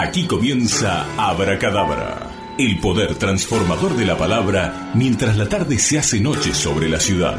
[0.00, 6.54] Aquí comienza Abracadabra, el poder transformador de la palabra mientras la tarde se hace noche
[6.54, 7.36] sobre la ciudad.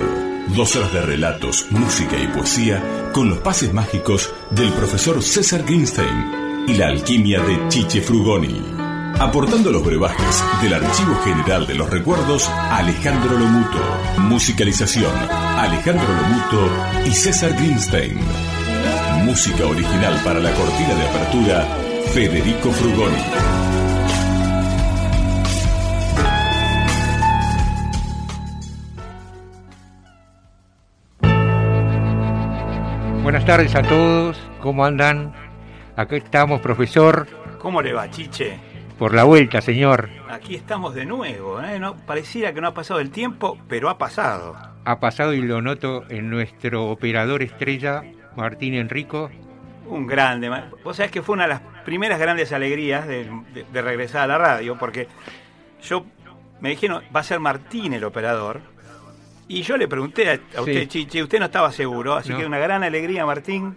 [0.49, 6.65] Dos horas de relatos, música y poesía con los pases mágicos del profesor César Greenstein
[6.67, 8.61] y la alquimia de Chiche Frugoni.
[9.17, 13.79] Aportando los brebajes del Archivo General de los Recuerdos, Alejandro Lomuto.
[14.17, 18.19] Musicalización, Alejandro Lomuto y César Greenstein.
[19.23, 23.17] Música original para la cortina de apertura, Federico Frugoni.
[33.21, 35.33] Buenas tardes a todos, ¿cómo andan?
[35.95, 37.27] Aquí estamos, profesor.
[37.59, 38.59] ¿Cómo le va, Chiche?
[38.97, 40.09] Por la vuelta, señor.
[40.29, 41.79] Aquí estamos de nuevo, ¿eh?
[41.79, 44.55] No, pareciera que no ha pasado el tiempo, pero ha pasado.
[44.83, 48.03] Ha pasado y lo noto en nuestro operador estrella,
[48.35, 49.29] Martín Enrico.
[49.89, 50.49] Un grande.
[50.83, 54.27] Vos sabés que fue una de las primeras grandes alegrías de, de- de regresar a
[54.27, 55.07] la radio, porque
[55.83, 56.05] yo
[56.61, 58.61] me dijeron, va a ser Martín el operador.
[59.47, 60.87] Y yo le pregunté a, a usted, Sí.
[60.87, 62.37] Chiche, usted no estaba seguro, así No.
[62.37, 63.75] que una gran alegría, Martín,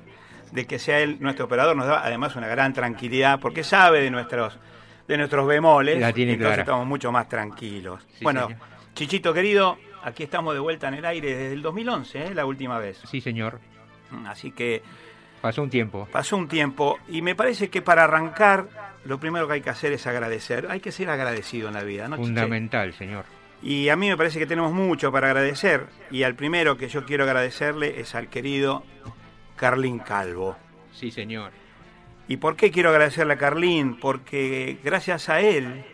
[0.51, 1.75] de que sea él nuestro operador.
[1.77, 4.59] Nos da además una gran tranquilidad, porque sabe de nuestros
[5.09, 5.99] de nuestros bemoles.
[5.99, 6.63] La tiene entonces clara.
[6.63, 8.07] estamos mucho más tranquilos.
[8.19, 8.61] Sí, bueno, señor.
[8.95, 12.35] Chichito querido, aquí estamos de vuelta en el aire desde el 2011, ¿eh?
[12.35, 13.01] la última vez.
[13.07, 13.59] Sí, señor.
[14.27, 14.83] Así que
[15.43, 16.09] Pasó un tiempo.
[16.11, 18.69] pasó un tiempo y me parece que para arrancar
[19.05, 20.69] lo primero que hay que hacer es agradecer.
[20.71, 22.17] Hay que ser agradecido en la vida, ¿no?
[22.17, 23.25] Fundamental, señor.
[23.61, 25.87] Y a mí me parece que tenemos mucho para agradecer.
[26.11, 28.85] Y al primero que yo quiero agradecerle es al querido
[29.57, 30.57] Carlín Calvo.
[30.93, 31.51] Sí, señor.
[32.29, 33.99] ¿Y por qué quiero agradecerle a Carlín?
[33.99, 35.85] Porque gracias a él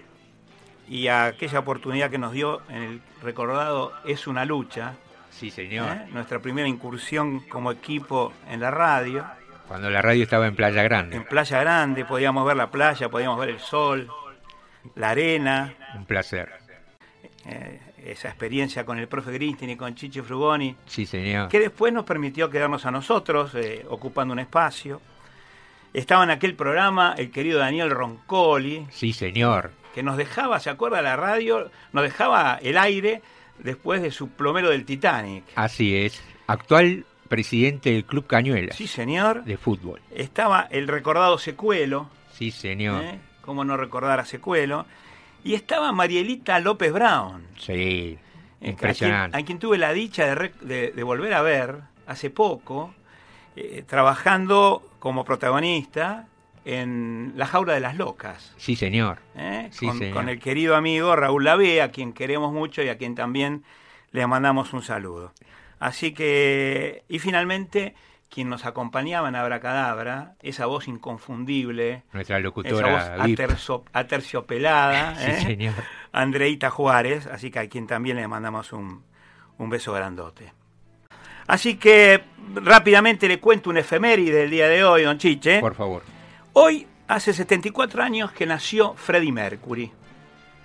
[0.89, 4.95] y a aquella oportunidad que nos dio en el recordado Es una lucha,
[5.39, 5.89] Sí, señor.
[5.97, 6.06] ¿eh?
[6.12, 9.25] nuestra primera incursión como equipo en la radio,
[9.69, 11.17] Cuando la radio estaba en Playa Grande.
[11.17, 14.08] en Playa Grande, podíamos ver la playa, podíamos ver el sol,
[14.97, 16.50] la arena, Un placer.
[17.47, 21.48] eh, esa experiencia con el profe Gristin y con Chiche Frugoni, Sí, señor.
[21.48, 25.01] que después nos permitió quedarnos a nosotros, eh, ocupando un espacio.
[25.92, 29.73] Estaba en aquel programa el querido Daniel Roncoli, Sí, señor.
[29.95, 31.70] que nos dejaba, ¿se acuerda la radio?
[31.92, 33.20] Nos dejaba el aire
[33.61, 35.45] después de su plomero del Titanic.
[35.55, 36.23] Así es.
[36.46, 39.45] Actual presidente del Club Cañuelas Sí, señor.
[39.45, 40.01] de fútbol.
[40.14, 43.05] Estaba el recordado Secuelo, Sí, señor.
[43.05, 43.19] ¿eh?
[43.42, 44.86] ¿cómo no recordar a Secuelo?
[45.45, 47.42] Y estaba Marielita López Brown.
[47.58, 47.73] Sí.
[47.73, 48.19] eh,
[48.63, 49.36] Impresionante.
[49.36, 51.77] A quien, a quien tuve la dicha de, re- de- de volver a ver
[52.07, 52.95] hace poco,
[53.57, 56.27] eh, trabajando como protagonista
[56.77, 58.52] en La Jaula de las Locas.
[58.58, 59.18] Sí, señor.
[59.36, 59.68] ¿eh?
[59.70, 60.14] Sí, con, señor.
[60.14, 63.64] con el querido amigo Raúl Lavea, a quien queremos mucho y a quien también
[64.12, 65.33] le mandamos un saludo.
[65.80, 67.95] Así que, y finalmente,
[68.28, 75.30] quien nos acompañaba en Abracadabra, esa voz inconfundible, Nuestra esa voz locutora aterzo- aterciopelada, Sí,
[75.30, 75.40] ¿eh?
[75.40, 75.74] señor.
[76.12, 79.02] Andreita Juárez, así que a quien también le mandamos un,
[79.57, 80.52] un beso grandote.
[81.46, 82.24] Así que
[82.57, 85.61] rápidamente le cuento un efeméride del día de hoy, don Chiche.
[85.61, 86.02] Por favor.
[86.53, 89.91] Hoy hace 74 años que nació Freddie Mercury.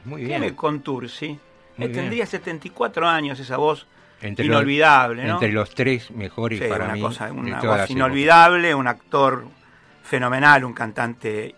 [0.05, 0.41] Muy ¿Qué bien.
[0.41, 1.37] me Contursi?
[1.77, 1.89] Eh.
[1.89, 3.87] Tendría 74 años esa voz
[4.21, 5.33] Entre inolvidable, los, ¿no?
[5.35, 7.01] Entre los tres mejores Sí, para una mí.
[7.01, 9.45] cosa, una voz inolvidable, un actor
[10.03, 11.55] fenomenal, un cantante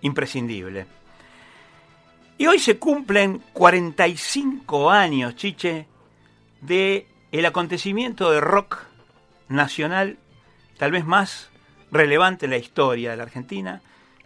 [0.00, 0.86] imprescindible.
[2.38, 5.86] Y hoy se cumplen 45 años, Chiche,
[6.60, 8.78] de el acontecimiento de rock
[9.48, 10.18] nacional
[10.78, 11.50] tal vez más
[11.90, 13.80] relevante en la historia de la Argentina.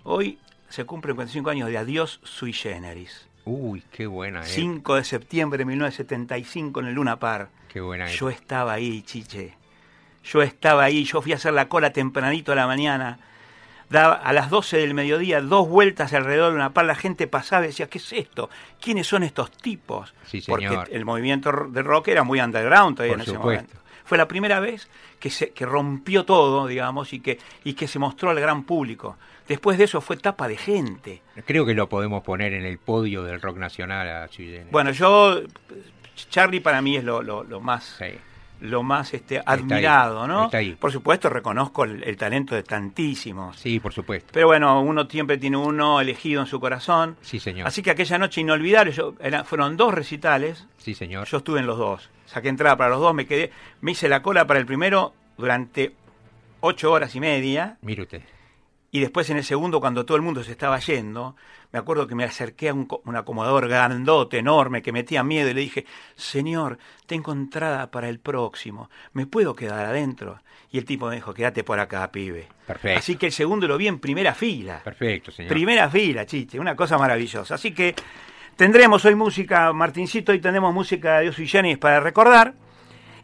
[0.05, 0.39] Hoy
[0.69, 3.27] se cumplen 45 años de Adiós Sui Generis.
[3.45, 4.41] Uy, qué buena.
[4.43, 4.47] eh.
[4.47, 7.51] 5 de septiembre de 1975 en el Luna Park.
[7.69, 8.07] Qué buena.
[8.07, 8.43] Yo época.
[8.43, 9.55] estaba ahí, chiche.
[10.25, 13.19] Yo estaba ahí, yo fui a hacer la cola tempranito a la mañana.
[13.89, 17.65] Daba a las 12 del mediodía dos vueltas alrededor de una par, la gente pasaba
[17.65, 18.49] y decía, ¿qué es esto?
[18.81, 20.15] ¿Quiénes son estos tipos?
[20.27, 20.61] Sí, señor.
[20.85, 23.80] Porque el movimiento de rock era muy underground todavía Por en ese momento.
[24.11, 24.89] Fue la primera vez
[25.21, 29.17] que, se, que rompió todo, digamos, y que, y que se mostró al gran público.
[29.47, 31.23] Después de eso fue tapa de gente.
[31.47, 34.67] Creo que lo podemos poner en el podio del rock nacional a Chile.
[34.73, 35.43] Bueno, yo,
[36.29, 38.07] Charlie para mí es lo, lo- lo más Sí.
[38.63, 40.47] lo más este, ahí, admirado, ¿no?
[40.47, 40.73] está ahí.
[40.75, 43.59] Por supuesto, reconozco el, el talento de tantísimos.
[43.61, 44.31] sí, por supuesto.
[44.33, 47.17] Pero bueno, uno siempre tiene uno elegido en su corazón.
[47.21, 47.69] Sí, señor.
[47.69, 51.29] Así que aquella noche inolvidable, yo, era- fueron dos recitales, Sí, señor.
[51.29, 52.11] yo estuve en los dos.
[52.31, 53.51] Saqué entrada para los dos, me quedé,
[53.81, 55.93] me hice la cola para el primero durante
[56.61, 57.77] ocho horas y media.
[57.83, 58.23] Mire usted.
[58.93, 61.35] y después en el segundo, cuando todo el mundo se estaba yendo,
[61.73, 65.55] me acuerdo que me acerqué a un, un, acomodador grandote, enorme, que metía miedo y
[65.55, 70.41] le dije, Señor, tengo entrada para el próximo, ¿me puedo quedar adentro?
[70.71, 72.47] Y el tipo me dijo, quédate por acá, pibe.
[72.65, 72.97] Perfecto.
[73.01, 74.83] Así que el segundo lo vi en primera fila.
[74.85, 75.53] Perfecto, señor.
[75.53, 77.57] Primera fila, chiche, una cosa maravillosa.
[77.57, 77.97] Así que
[78.61, 82.53] tendremos hoy música, Martincito, hoy tendremos música de Dios y Janis para recordar.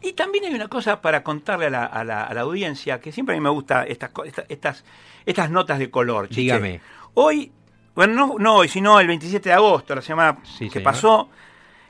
[0.01, 3.11] Y también hay una cosa para contarle a la, a la, a la audiencia, que
[3.11, 4.83] siempre a mí me gusta estas, estas, estas,
[5.27, 6.27] estas notas de color.
[6.29, 6.41] Chiche.
[6.41, 6.81] Dígame.
[7.13, 7.51] Hoy,
[7.93, 10.83] bueno, no, no hoy, sino el 27 de agosto, la semana Sí, que señor.
[10.83, 11.29] pasó,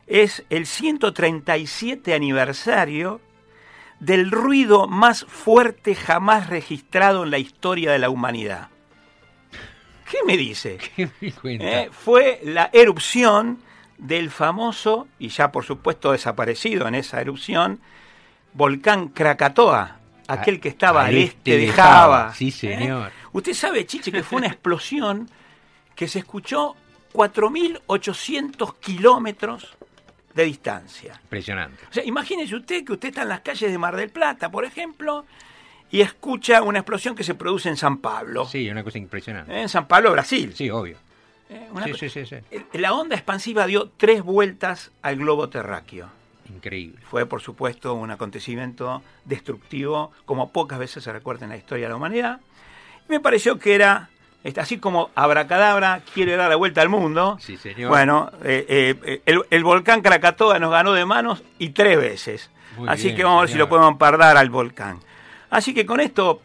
[0.07, 3.21] es el 137 aniversario
[4.01, 8.67] del ruido más fuerte jamás registrado en la historia de la humanidad.
[10.09, 10.77] ¿Qué me dice?
[10.95, 11.83] ¿Qué me cuenta?
[11.83, 13.59] Eh, Fue la erupción
[13.97, 17.79] del famoso, y ya por supuesto desaparecido en esa erupción,
[18.53, 22.33] volcán Krakatoa, aquel que estaba al este de Java.
[22.33, 22.51] Sí, ¿Eh?
[22.51, 23.11] señor.
[23.33, 25.29] Usted sabe, Chiche, que fue una explosión
[25.95, 26.75] que se escuchó
[27.13, 29.75] 4.800 kilómetros
[30.33, 31.19] de distancia.
[31.23, 31.83] Impresionante.
[31.89, 34.65] O sea, imagínese usted que usted está en las calles de Mar del Plata, por
[34.65, 35.25] ejemplo,
[35.91, 38.45] y escucha una explosión que se produce en San Pablo.
[38.45, 39.59] Sí, una cosa impresionante.
[39.61, 40.53] En San Pablo, Brasil.
[40.55, 40.97] Sí, obvio.
[41.49, 41.67] ¿eh?
[41.71, 42.35] Una Sí, sí, sí,
[42.73, 46.09] La onda expansiva dio tres vueltas al globo terráqueo.
[46.53, 46.99] Increíble.
[47.09, 51.89] Fue, por supuesto, un acontecimiento destructivo, como pocas veces se recuerda en la historia de
[51.89, 52.39] la humanidad.
[53.07, 54.09] Y me pareció que era,
[54.43, 57.89] este, así como Abracadabra quiere dar la vuelta al mundo, Sí, señor.
[57.89, 58.65] bueno, eh,
[59.05, 62.49] eh, el, el volcán Krakatoa nos ganó de manos y tres veces.
[62.77, 64.99] Muy así bien, que vamos a ver si lo podemos empardar al volcán.
[65.49, 66.41] Así que con esto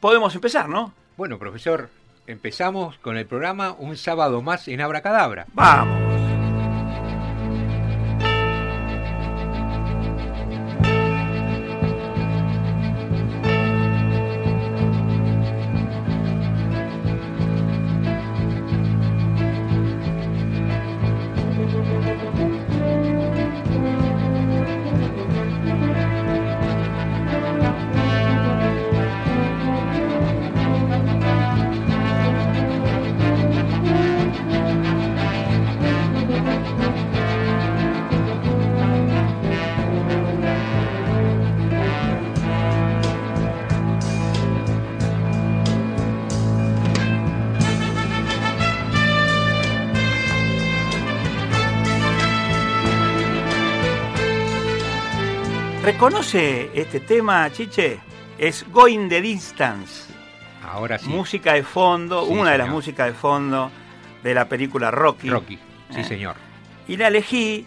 [0.00, 0.92] podemos empezar, ¿no?
[1.16, 1.90] Bueno, profesor,
[2.26, 5.46] empezamos con el programa un sábado más en Abracadabra.
[5.52, 6.39] Vamos.
[55.94, 57.98] ¿Reconoce este tema, Chiche?
[58.38, 60.04] Es Going the Distance.
[60.62, 61.08] Ahora sí.
[61.08, 63.72] Música de fondo, Sí, una de las músicas de fondo
[64.22, 65.28] de la película Rocky.
[65.30, 65.58] Rocky.
[65.92, 66.04] Sí, Eh.
[66.04, 66.36] señor.
[66.86, 67.66] Y la elegí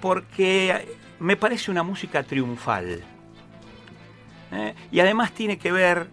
[0.00, 3.04] porque me parece una música triunfal.
[4.50, 4.74] ¿eh?
[4.90, 6.08] Y además tiene que ver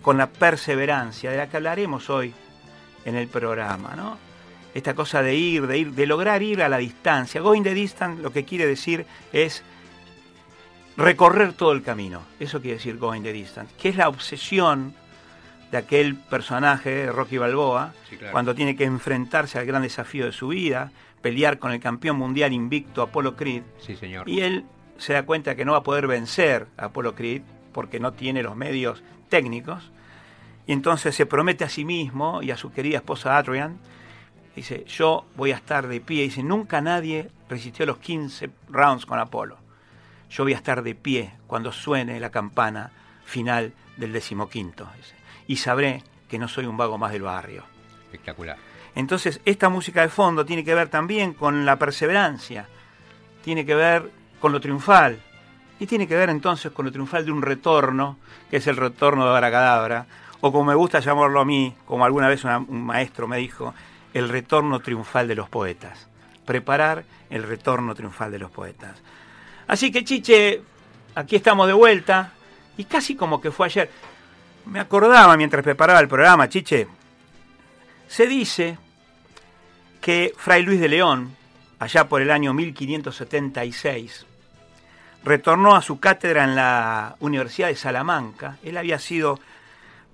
[0.00, 2.32] con la perseverancia, de la que hablaremos hoy
[3.04, 4.16] en el programa, ¿no?
[4.72, 7.42] Esta cosa de ir, de ir, de lograr ir a la distancia.
[7.42, 9.04] Going the distance lo que quiere decir
[9.34, 9.62] es
[10.96, 12.22] recorrer todo el camino.
[12.40, 14.94] Eso quiere decir going the distance, que es la obsesión
[15.70, 18.32] de aquel personaje, Rocky Balboa, Sí, claro.
[18.32, 20.92] cuando tiene que enfrentarse al gran desafío de su vida,
[21.22, 24.28] pelear con el campeón mundial invicto Apollo Creed, Sí, señor.
[24.28, 24.64] y él
[24.98, 27.42] se da cuenta que no va a poder vencer a Apollo Creed
[27.72, 29.90] porque no tiene los medios técnicos,
[30.66, 33.78] y entonces se promete a sí mismo y a su querida esposa Adrian,
[34.54, 39.18] dice, yo voy a estar de pie, dice, nunca nadie resistió los 15 rounds con
[39.18, 39.56] Apolo,
[40.32, 42.90] yo voy a estar de pie cuando suene la campana
[43.24, 44.88] final del decimoquinto,
[45.46, 47.64] y sabré que no soy un vago más del barrio.
[48.04, 48.56] Espectacular.
[48.94, 52.66] Entonces, esta música de fondo tiene que ver también con la perseverancia,
[53.44, 55.20] tiene que ver con lo triunfal,
[55.78, 58.18] y tiene que ver entonces con lo triunfal de un retorno,
[58.50, 60.06] que es el retorno de Abracadabra,
[60.40, 63.74] o como me gusta llamarlo a mí, como alguna vez una- un maestro me dijo,
[64.14, 66.08] el retorno triunfal de los poetas.
[66.44, 69.00] Preparar el retorno triunfal de los poetas.
[69.72, 70.60] Así que, Chiche,
[71.14, 72.30] aquí estamos de vuelta,
[72.76, 73.90] y casi como que fue ayer.
[74.66, 76.86] Me acordaba mientras preparaba el programa, Chiche,
[78.06, 78.76] se dice
[79.98, 81.34] que Fray Luis de León,
[81.78, 84.26] allá por el año 1576,
[85.24, 88.58] retornó a su cátedra en la Universidad de Salamanca.
[88.62, 89.40] Él había sido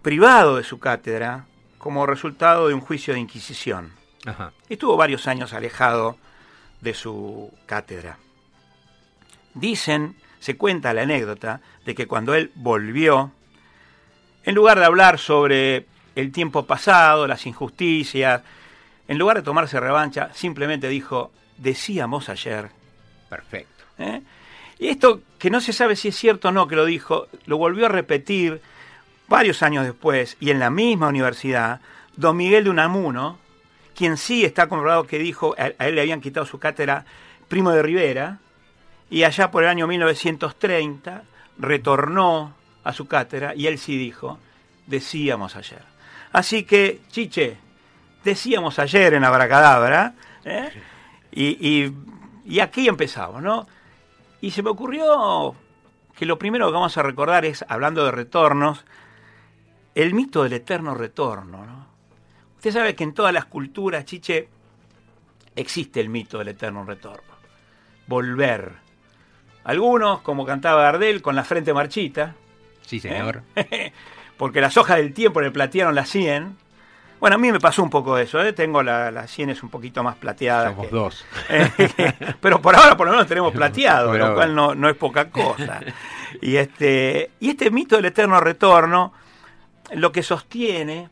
[0.03, 1.47] privado de su cátedra
[1.79, 3.91] como resultado de un juicio de Inquisición.
[4.25, 4.53] Ajá.
[4.69, 6.17] Estuvo varios años alejado
[6.81, 8.19] de su cátedra.
[9.55, 13.33] Dicen, se cuenta la anécdota, de que cuando él volvió,
[14.45, 18.43] en lugar de hablar sobre el tiempo pasado, las injusticias,
[19.07, 22.71] en lugar de tomarse revancha, simplemente dijo, decíamos ayer.
[23.29, 23.85] Perfecto.
[23.99, 24.23] ¿eh?
[24.79, 27.57] Y esto, que no se sabe si es cierto o no que lo dijo, lo
[27.57, 28.61] volvió a repetir
[29.29, 31.81] varios años después, y en la misma universidad,
[32.17, 33.39] don Miguel de Unamuno,
[33.95, 37.05] quien sí está comprobado que dijo, a, él le habían quitado su cátedra
[37.49, 38.39] Primo de Rivera,
[39.11, 41.23] y allá por el año 1930
[41.59, 44.39] retornó a su cátedra y él sí dijo,
[44.87, 45.83] decíamos ayer.
[46.33, 47.57] Así que, Chiche,
[48.25, 50.71] decíamos ayer en Abracadabra, ¿eh?
[51.33, 51.93] y,
[52.45, 53.67] y aquí empezamos, ¿no?
[54.41, 55.55] Y se me ocurrió
[56.17, 58.85] que lo primero que vamos a recordar es, hablando de retornos,
[59.95, 61.65] el mito del eterno retorno.
[61.65, 61.87] ¿no?
[62.57, 64.49] Usted sabe que en todas las culturas, Chiche,
[65.55, 67.35] existe el mito del eterno retorno.
[68.07, 68.88] Volver.
[69.69, 72.35] Algunos, como cantaba Gardel, con la frente marchita.
[72.87, 73.43] Sí, señor.
[73.55, 73.93] ¿eh?
[74.37, 76.57] Porque las hojas del tiempo le platearon la sien
[77.21, 78.53] bueno, a mí me pasó un poco eso, ¿eh?
[78.53, 80.75] tengo la, las sienes un poquito más plateadas.
[80.75, 81.25] Somos dos.
[82.41, 85.81] pero por ahora por lo menos tenemos plateado, lo cual no, no, es poca cosa.
[86.41, 89.13] Y este, y este mito del eterno retorno
[89.93, 91.09] lo que sostiene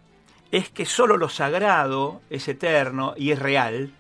[0.53, 3.91] es que solo lo sagrado es eterno y es real,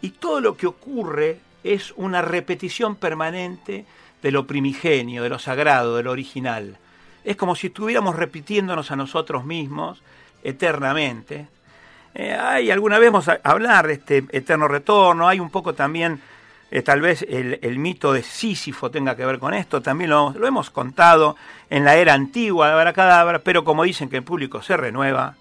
[0.00, 3.84] y todo lo que ocurre es una repetición permanente
[4.22, 6.76] de lo primigenio, de lo sagrado, de lo original.
[7.24, 10.02] Es como si estuviéramos repitiéndonos a nosotros mismos
[10.42, 11.46] eternamente.
[12.14, 16.20] Eh, hay alguna vez vamos a hablar de este eterno retorno, hay un poco también,
[16.70, 20.70] eh, tal vez el, mito de Sísifo tenga que ver con esto, también lo, hemos
[20.70, 21.36] contado
[21.70, 25.36] en la era antigua de Abracadabra, pero como dicen que el público se renueva,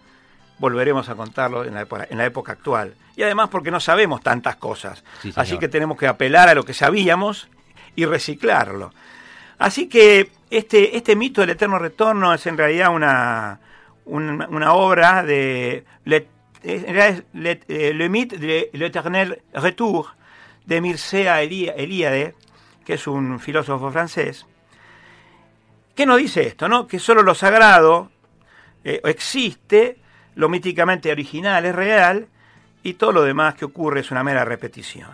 [0.60, 2.96] volveremos a contarlo en la, época, en la época actual.
[3.16, 5.04] Y además porque no sabemos tantas cosas,
[5.36, 7.48] así que tenemos que apelar a lo que sabíamos
[7.96, 8.94] y reciclarlo.
[9.58, 13.60] Así que este, este mito del eterno retorno es en realidad una,
[14.06, 16.28] una, obra de Le,
[16.64, 20.10] le, eh, le Mythe de l'Éternel Retour
[20.66, 22.36] de Mircea Eliade,
[22.86, 24.46] que es un filósofo francés,
[25.96, 26.88] que nos dice esto, ¿no?
[26.88, 28.12] Que solo lo sagrado
[28.84, 29.98] eh, existe,
[30.38, 32.28] lo míticamente original es real,
[32.84, 35.10] y todo lo demás que ocurre es una mera repetición.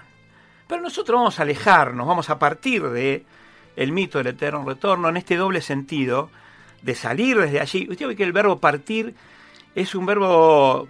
[0.68, 3.26] Pero nosotros vamos a alejarnos, vamos a partir de
[3.76, 6.30] el mito del eterno retorno en este doble sentido
[6.82, 7.88] de salir desde allí.
[7.90, 9.16] Usted ve que el verbo partir
[9.74, 10.88] es un verbo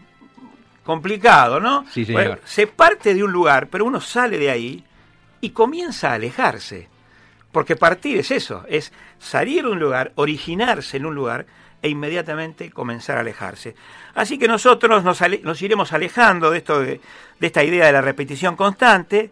[0.83, 1.85] complicado, ¿no?
[1.91, 2.41] Sí, señor.
[2.43, 4.83] se parte de un lugar, pero uno sale de ahí
[5.41, 6.89] y comienza a alejarse.
[7.51, 11.45] Porque partir es eso, es salir de un lugar, originarse en un lugar
[11.83, 13.75] e inmediatamente comenzar a alejarse.
[14.15, 17.01] Así que nosotros nos, iremos alejando de, esto de,
[17.39, 19.29] de esta idea de la repetición constante,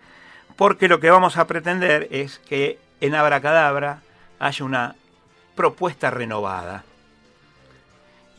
[0.58, 4.02] porque lo que vamos a pretender es que en Abracadabra
[4.38, 4.96] haya una
[5.56, 6.84] propuesta renovada.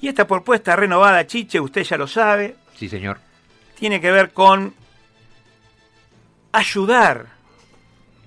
[0.02, 2.57] Y esta propuesta renovada, Chiche, usted ya lo sabe.
[2.76, 3.19] Sí, señor.
[3.78, 4.75] Tiene que ver con
[6.52, 7.28] ayudar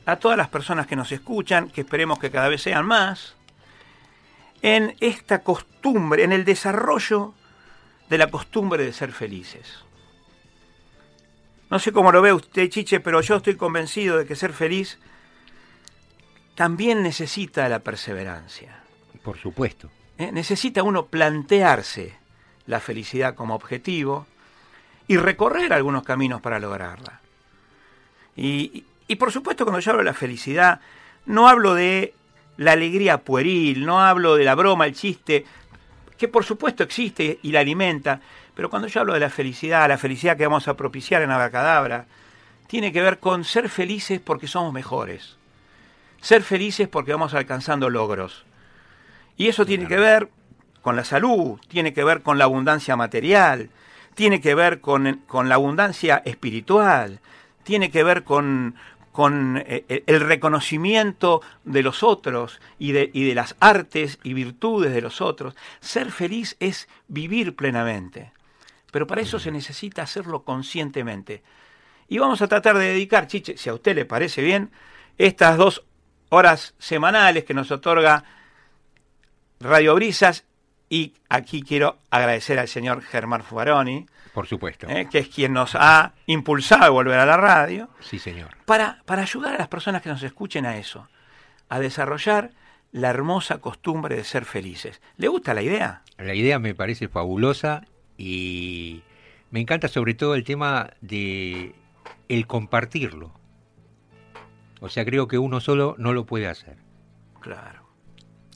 [0.05, 3.35] a todas las personas que nos escuchan, que esperemos que cada vez sean más,
[4.61, 7.33] en esta costumbre, en el desarrollo
[8.09, 9.85] de la costumbre de ser felices.
[11.69, 14.99] No sé cómo lo ve usted, Chiche, pero yo estoy convencido de que ser feliz
[16.55, 18.79] también necesita la perseverancia.
[19.23, 19.89] Por supuesto.
[20.17, 20.31] ¿Eh?
[20.31, 22.15] Necesita uno plantearse
[22.67, 24.25] la felicidad como objetivo
[25.07, 27.19] y recorrer algunos caminos para lograrla.
[28.35, 30.81] Y, y, por supuesto cuando yo hablo de la felicidad,
[31.25, 32.13] no hablo de
[32.57, 35.45] la alegría pueril, no hablo de la broma, el chiste,
[36.17, 38.21] que por supuesto existe y la alimenta,
[38.53, 42.05] pero cuando yo hablo de la felicidad, la felicidad que vamos a propiciar en Abacadabra,
[42.67, 45.37] tiene que ver con ser felices porque somos mejores
[46.25, 48.45] ser felices porque vamos alcanzando logros.
[49.37, 50.27] Y eso tiene que ver
[50.81, 53.69] con la salud, tiene que ver con la abundancia material,
[54.15, 57.19] tiene que ver con, con la abundancia espiritual,
[57.63, 58.73] tiene que ver con,
[59.15, 64.93] con eh, el reconocimiento de los otros y de, y de las artes y virtudes
[64.93, 65.55] de los otros.
[65.79, 68.33] Ser feliz es vivir plenamente,
[68.91, 71.43] pero para eso se necesita hacerlo conscientemente.
[72.09, 74.69] Y vamos a tratar de dedicar, Chiche, si a usted le parece bien,
[75.17, 75.85] estas dos
[76.27, 78.25] horas semanales que nos otorga
[79.61, 80.43] Radio Brisas.
[80.89, 84.07] Y aquí quiero agradecer al señor Germán Fuaroni.
[84.35, 84.85] Por supuesto.
[84.89, 87.87] Eh, que es quien nos ha impulsado a volver a la radio.
[88.01, 88.49] Sí, señor.
[88.65, 91.07] Para, para ayudar a las personas que nos escuchen a eso,
[91.69, 92.51] a desarrollar
[92.91, 95.01] la hermosa costumbre de ser felices.
[95.15, 96.01] ¿Le gusta la idea?
[96.17, 97.85] La idea me parece fabulosa
[98.17, 99.03] y
[99.51, 101.73] me encanta sobre todo el tema de
[102.27, 103.31] el compartirlo.
[104.81, 106.75] O sea, creo que uno solo no lo puede hacer.
[107.39, 107.87] Claro.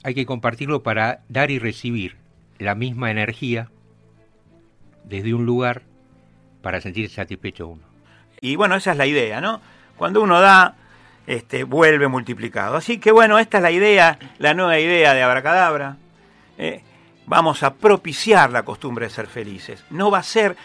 [0.02, 2.18] Hay que compartirlo para dar y recibir
[2.58, 3.70] la misma energía
[5.04, 5.82] desde un lugar
[6.62, 7.82] para sentirse satisfecho uno.
[8.40, 9.60] Y bueno, esa es la idea, ¿no?
[9.96, 10.76] Cuando uno da,
[11.26, 12.76] este, vuelve multiplicado.
[12.76, 15.96] Así que bueno, esta es la idea, la nueva idea de Abracadabra.
[16.58, 16.82] Eh,
[17.26, 19.84] vamos a propiciar la costumbre de ser felices.
[19.90, 20.56] No va a ser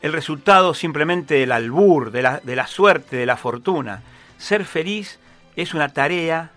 [0.00, 4.02] el resultado simplemente del albur, de la, de la suerte, de la fortuna.
[4.38, 5.18] Ser feliz
[5.56, 6.50] es una tarea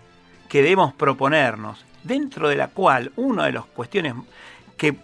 [0.48, 4.14] que debemos proponernos, dentro de la cual una de las cuestiones
[4.76, 4.96] que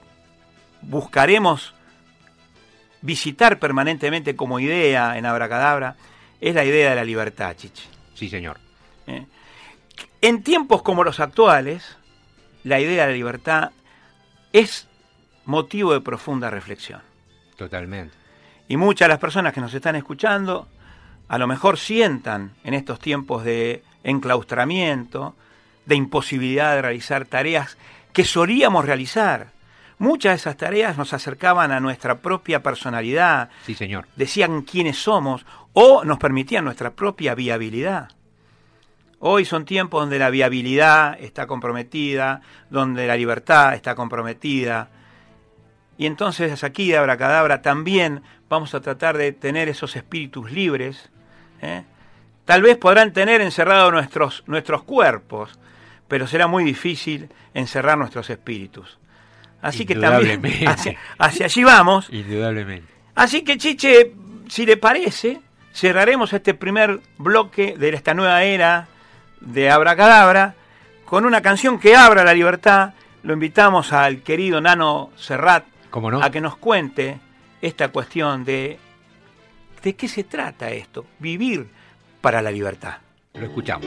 [0.83, 1.75] buscaremos
[3.05, 5.97] visitar permanentemente como idea en Abracadabra
[6.41, 7.85] es la idea de la libertad, Chichi.
[8.15, 8.59] Sí, señor.
[9.07, 9.27] ¿Eh?
[10.23, 11.99] En tiempos como los actuales,
[12.63, 13.71] la idea de la libertad
[14.55, 14.89] es
[15.45, 17.03] motivo de profunda reflexión.
[17.57, 18.17] Totalmente.
[18.69, 20.67] Y muchas de las personas que nos están escuchando
[21.29, 25.35] a lo mejor sientan en estos tiempos de enclaustramiento,
[25.85, 27.77] de imposibilidad de realizar tareas
[28.15, 29.54] que solíamos realizar.
[29.99, 33.51] Muchas de esas tareas nos acercaban a nuestra propia personalidad.
[33.65, 34.07] Sí, señor.
[34.17, 38.11] Decían quiénes somos o nos permitían nuestra propia viabilidad.
[39.21, 44.91] Hoy son tiempos donde la viabilidad está comprometida, donde la libertad está comprometida.
[45.97, 51.11] Y entonces aquí de Abracadabra también vamos a tratar de tener esos espíritus libres.
[51.63, 51.85] ¿eh?
[52.45, 55.59] Tal vez podrán tener encerrados nuestros, nuestros cuerpos,
[56.09, 58.99] pero será muy difícil encerrar nuestros espíritus.
[59.65, 62.09] Así que también hacia, hacia allí vamos.
[62.11, 62.93] Indudablemente.
[63.15, 64.13] Así que Chiche,
[64.47, 65.41] si le parece,
[65.73, 68.89] cerraremos este primer bloque de esta nueva era
[69.41, 70.55] de Abracadabra
[71.07, 72.93] con una canción que abra la libertad.
[73.23, 75.65] Lo invitamos al querido Nano Serrat
[76.21, 77.19] a que nos cuente
[77.63, 78.79] esta cuestión de
[79.83, 81.69] de qué se trata esto, vivir
[82.21, 82.97] para la libertad.
[83.35, 83.87] Lo escuchamos.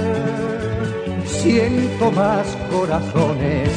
[1.41, 3.69] siento más corazones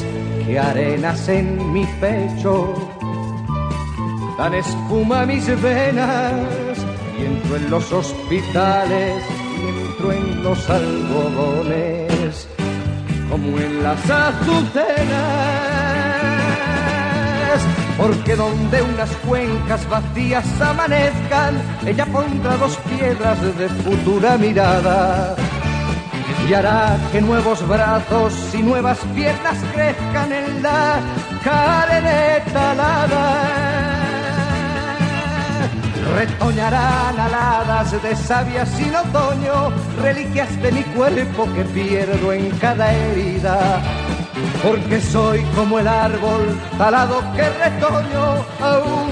[0.45, 2.75] que arenas en mi pecho.
[4.37, 6.77] Dan espuma mis venas
[7.19, 9.23] y entro en los hospitales
[9.57, 12.49] y entro en los algodones
[13.31, 15.15] como en las azucenas.
[17.97, 21.55] Porque donde unas cuencas vacías amanezcan,
[21.87, 25.37] ella pondrá dos piedras de futura mirada
[26.49, 31.01] y hará que nuevos brazos y nuevas piernas crezcan en la
[31.43, 33.75] carne talada.
[36.17, 43.81] Retoñarán aladas de savia sin otoño, reliquias de mi cuerpo que pierdo en cada herida.
[44.63, 49.11] Porque soy como el árbol talado que retoño, aún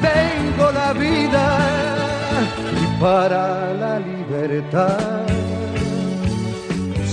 [0.00, 1.58] tengo la vida
[2.72, 5.57] y para la libertad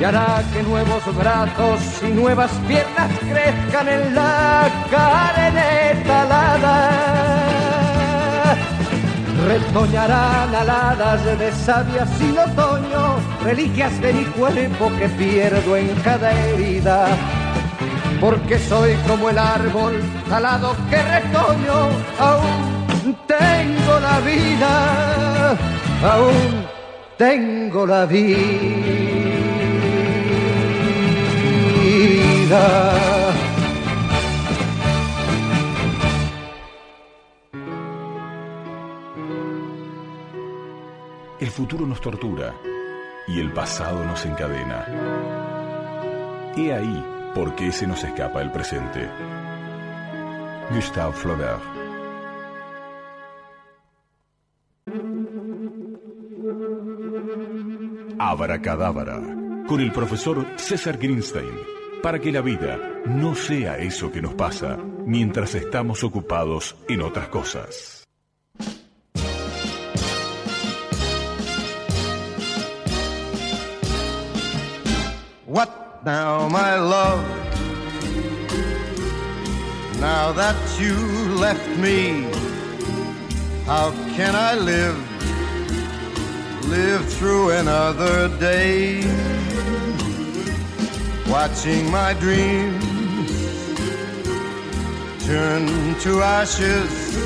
[0.00, 6.90] y hará que nuevos brazos y nuevas piernas crezcan en la carne talada.
[9.46, 17.06] Retoñarán aladas de savia sin otoño, reliquias de mi cuerpo que pierdo en cada herida.
[18.20, 25.50] Porque soy como el árbol talado que retoño, aún tengo la vida,
[26.02, 26.66] aún
[27.16, 29.05] tengo la vida.
[32.48, 32.54] El
[41.50, 42.54] futuro nos tortura
[43.26, 44.86] y el pasado nos encadena.
[46.56, 47.04] He ahí
[47.34, 49.10] por qué se nos escapa el presente.
[50.70, 51.60] Gustave Flaubert.
[58.20, 59.20] Abracadabra,
[59.66, 61.74] con el profesor César Greenstein,
[62.06, 67.26] para que la vida no sea eso que nos pasa mientras estamos ocupados en otras
[67.26, 68.04] cosas.
[75.48, 75.68] What
[76.04, 77.24] now, my love?
[79.98, 80.94] Now that you
[81.40, 82.30] left me,
[83.66, 84.96] how can I live?
[86.68, 89.02] Live through another day.
[91.28, 92.84] Watching my dreams
[95.26, 95.66] turn
[95.98, 97.16] to ashes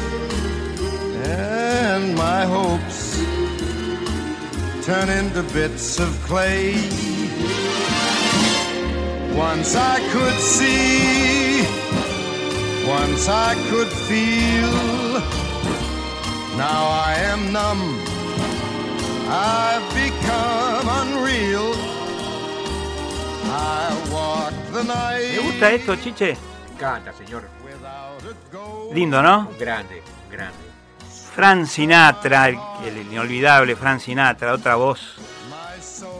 [1.27, 3.19] and my hopes
[4.87, 6.73] turn into bits of clay.
[9.37, 11.63] Once I could see,
[12.89, 15.21] once I could feel.
[16.57, 17.83] Now I am numb,
[19.29, 22.00] I've become unreal.
[24.83, 26.37] ¿Te gusta esto, Chiche?
[26.69, 27.49] Me encanta, señor.
[28.93, 29.51] Lindo, ¿no?
[29.59, 30.59] Grande, grande.
[31.35, 35.17] Fran Sinatra, el, el inolvidable Fran Sinatra, otra voz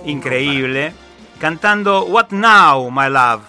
[0.05, 0.93] increíble,
[1.41, 3.43] cantando What Now, My Love.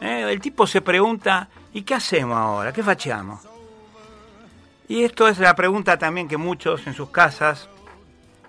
[0.00, 2.72] Eh, El tipo se pregunta, ¿y qué hacemos ahora?
[2.72, 3.40] ¿Qué fachamos?
[4.88, 7.68] Y esto es la pregunta también que muchos en sus casas,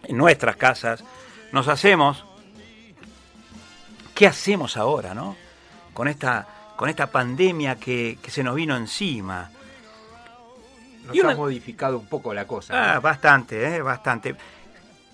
[0.04, 1.04] en nuestras casas,
[1.52, 2.26] nos hacemos.
[4.16, 5.36] ¿Qué hacemos ahora, no?
[5.94, 9.50] Con esta, con esta pandemia que, que se nos vino encima.
[11.06, 12.92] Nos una- ha modificado un poco la cosa.
[12.92, 13.02] Ah, ¿no?
[13.02, 14.36] bastante, eh, bastante.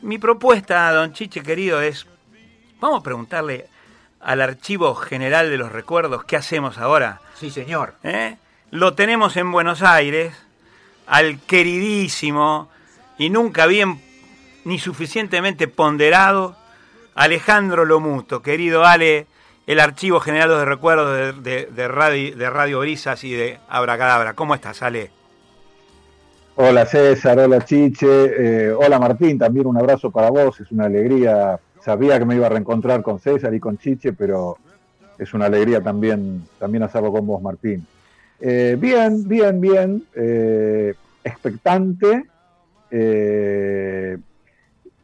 [0.02, 2.06] Mi propuesta, don Chiche querido, es,
[2.80, 3.68] vamos a preguntarle
[4.20, 7.22] al Archivo General de los Recuerdos qué hacemos ahora.
[7.36, 7.96] Sí, señor.
[8.04, 8.38] ¿eh?
[8.72, 10.36] Lo tenemos en Buenos Aires,
[11.08, 12.70] al queridísimo
[13.18, 14.02] y nunca bien
[14.66, 16.58] ni suficientemente ponderado
[17.18, 18.44] Alejandro Lomuto.
[18.44, 19.26] Querido Ale,
[19.66, 24.36] el Archivo General de Recuerdos de, Radio, de Brisas y de Abracadabra.
[24.36, 25.10] ¿Cómo estás, Ale?
[26.56, 31.60] Hola César, hola Chiche, eh, hola Martín, también un abrazo para vos, es una alegría,
[31.80, 34.58] sabía que me iba a reencontrar con César y con Chiche, pero
[35.20, 37.86] es una alegría también, también hacerlo con vos Martín.
[38.40, 42.26] Eh, bien, bien, bien, eh, expectante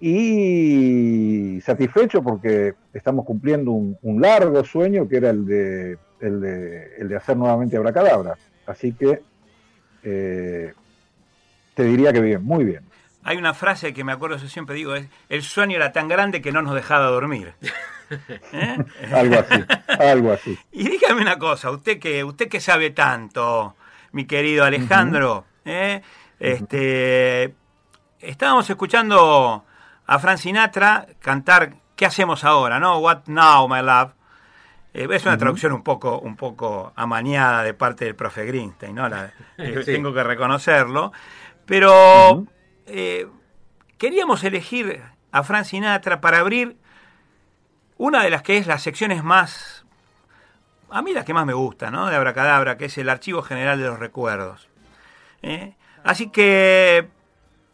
[0.05, 6.95] y satisfecho porque estamos cumpliendo un, un largo sueño que era el de, el de,
[6.97, 8.37] el de hacer nuevamente Abracadabra,
[8.67, 9.21] así que...
[10.03, 10.73] eh,
[11.73, 12.83] te diría que bien, muy bien.
[13.23, 16.41] Hay una frase que me acuerdo, yo siempre digo, es, el sueño era tan grande
[16.41, 17.53] que no nos dejaba dormir.
[18.51, 18.77] ¿Eh?
[19.11, 20.59] Algo así, algo así.
[20.71, 23.75] Y dígame una cosa, usted que, usted que sabe tanto,
[24.11, 26.01] mi querido Alejandro, ¿eh?
[26.39, 27.55] este,
[28.19, 29.63] estábamos escuchando
[30.07, 32.79] a Frank Sinatra cantar ¿Qué hacemos ahora?
[32.79, 32.97] ¿no?
[32.97, 34.13] What now, my love?
[34.95, 39.07] Eh, es una traducción un poco, un poco amañada de parte del profe Greenstein, ¿no?
[39.09, 39.93] La- eh, Sí.
[39.93, 41.11] Tengo que reconocerlo.
[41.65, 42.45] Pero
[42.87, 43.27] eh,
[43.97, 46.75] queríamos elegir a Frank Sinatra para abrir
[47.97, 49.85] una de las que es las secciones más,
[50.89, 52.07] a mí las que más me gusta, ¿no?
[52.07, 54.67] De Abracadabra, que es el Archivo General de los Recuerdos.
[55.41, 55.75] ¿eh?
[56.03, 57.07] Así que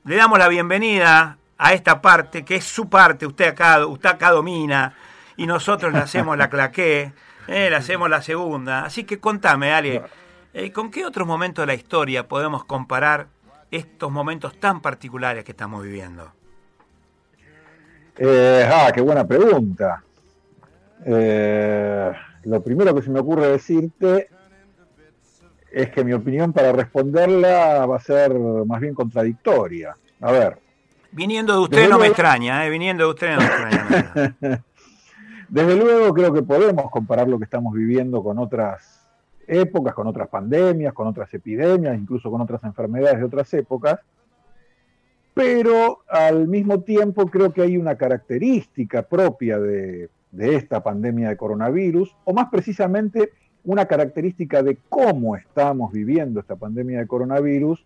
[0.04, 4.32] le damos la bienvenida a esta parte, que es su parte, usted acá, usted acá
[4.32, 4.94] domina,
[5.36, 7.12] y nosotros le hacemos la claqué,
[7.48, 7.70] ¿eh?
[7.70, 8.86] le hacemos la segunda.
[8.86, 10.02] Así que contame, Ale,
[10.54, 13.28] eh, ¿con qué otros momentos de la historia podemos comparar
[13.70, 16.32] estos momentos tan particulares que estamos viviendo?
[18.18, 20.02] Eh, ah, qué buena pregunta.
[21.06, 22.12] Eh,
[22.44, 24.30] lo primero que se me ocurre decirte
[25.72, 29.96] es que mi opinión para responderla va a ser más bien contradictoria.
[30.22, 30.58] A ver,
[31.12, 32.70] Viniendo de usted Desde no me extraña, ¿eh?
[32.70, 34.64] viniendo de usted no me extraña.
[35.50, 39.08] Desde luego creo que podemos comparar lo que estamos viviendo con otras
[39.48, 44.00] épocas, con otras pandemias, con otras epidemias, incluso con otras enfermedades de otras épocas,
[45.34, 51.38] pero al mismo tiempo creo que hay una característica propia de, de esta pandemia de
[51.38, 53.32] coronavirus, o más precisamente
[53.64, 57.84] una característica de cómo estamos viviendo esta pandemia de coronavirus,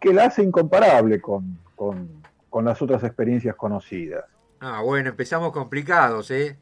[0.00, 2.23] que la hace incomparable con, con-
[2.54, 4.26] con las otras experiencias conocidas.
[4.60, 6.56] Ah, bueno, empezamos complicados, ¿eh?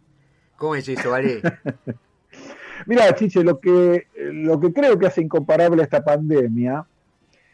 [0.56, 1.42] ¿Cómo es eso, Ale?
[2.86, 6.86] Mira, Chiche, lo que, lo que creo que hace incomparable esta pandemia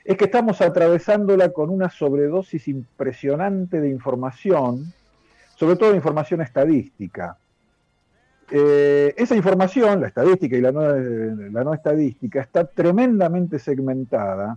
[0.04, 4.92] es que estamos atravesándola con una sobredosis impresionante de información,
[5.56, 7.36] sobre todo de información estadística.
[8.52, 14.56] Eh, esa información, la estadística y la no, la no estadística, está tremendamente segmentada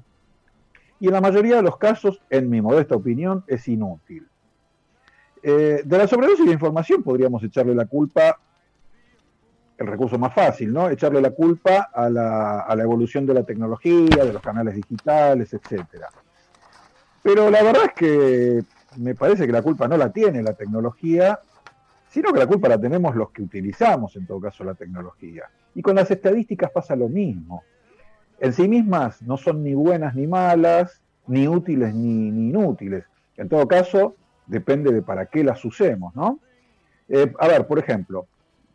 [1.01, 4.27] y en la mayoría de los casos, en mi modesta opinión, es inútil.
[5.41, 8.39] Eh, de la sobredosis de información podríamos echarle la culpa
[9.79, 10.91] el recurso más fácil, ¿no?
[10.91, 15.51] Echarle la culpa a la, a la evolución de la tecnología, de los canales digitales,
[15.51, 16.09] etcétera.
[17.23, 18.63] Pero la verdad es que
[18.97, 21.39] me parece que la culpa no la tiene la tecnología,
[22.09, 25.45] sino que la culpa la tenemos los que utilizamos en todo caso la tecnología.
[25.73, 27.63] Y con las estadísticas pasa lo mismo.
[28.41, 33.05] En sí mismas no son ni buenas ni malas, ni útiles ni, inútiles.
[33.37, 34.15] En todo caso,
[34.47, 36.39] depende de para qué las usemos, ¿no?
[37.07, 38.25] Eh, a ver, por ejemplo,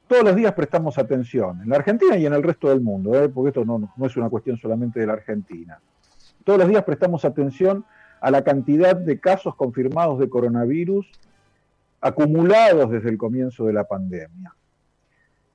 [0.07, 3.29] todos los días prestamos atención, en la Argentina y en el resto del mundo, ¿eh?
[3.29, 5.81] porque esto no, no es una cuestión solamente de la Argentina.
[6.44, 7.85] Todos los días prestamos atención
[8.20, 11.11] a la cantidad de casos confirmados de coronavirus
[12.00, 14.55] acumulados desde el comienzo de la pandemia.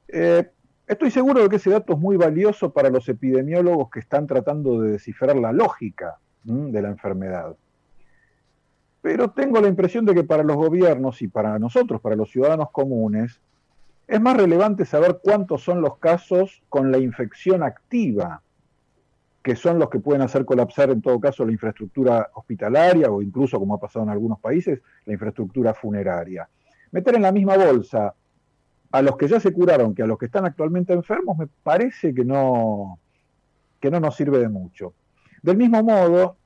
[0.09, 0.51] Eh,
[0.91, 4.81] estoy seguro de que ese dato es muy valioso para los epidemiólogos que están tratando
[4.81, 7.55] de descifrar la lógica de la enfermedad.
[9.01, 12.71] Pero tengo la impresión de que para los gobiernos y para nosotros, para los ciudadanos
[12.71, 13.41] comunes,
[14.07, 18.41] es más relevante saber cuántos son los casos con la infección activa,
[19.41, 23.57] que son los que pueden hacer colapsar en todo caso la infraestructura hospitalaria o incluso,
[23.57, 26.49] como ha pasado en algunos países, la infraestructura funeraria.
[26.91, 28.13] Meter en la misma bolsa
[28.91, 32.13] a los que ya se curaron que a los que están actualmente enfermos me parece
[32.13, 32.99] que no,
[33.79, 34.93] que no nos sirve de mucho.
[35.41, 36.37] Del mismo modo,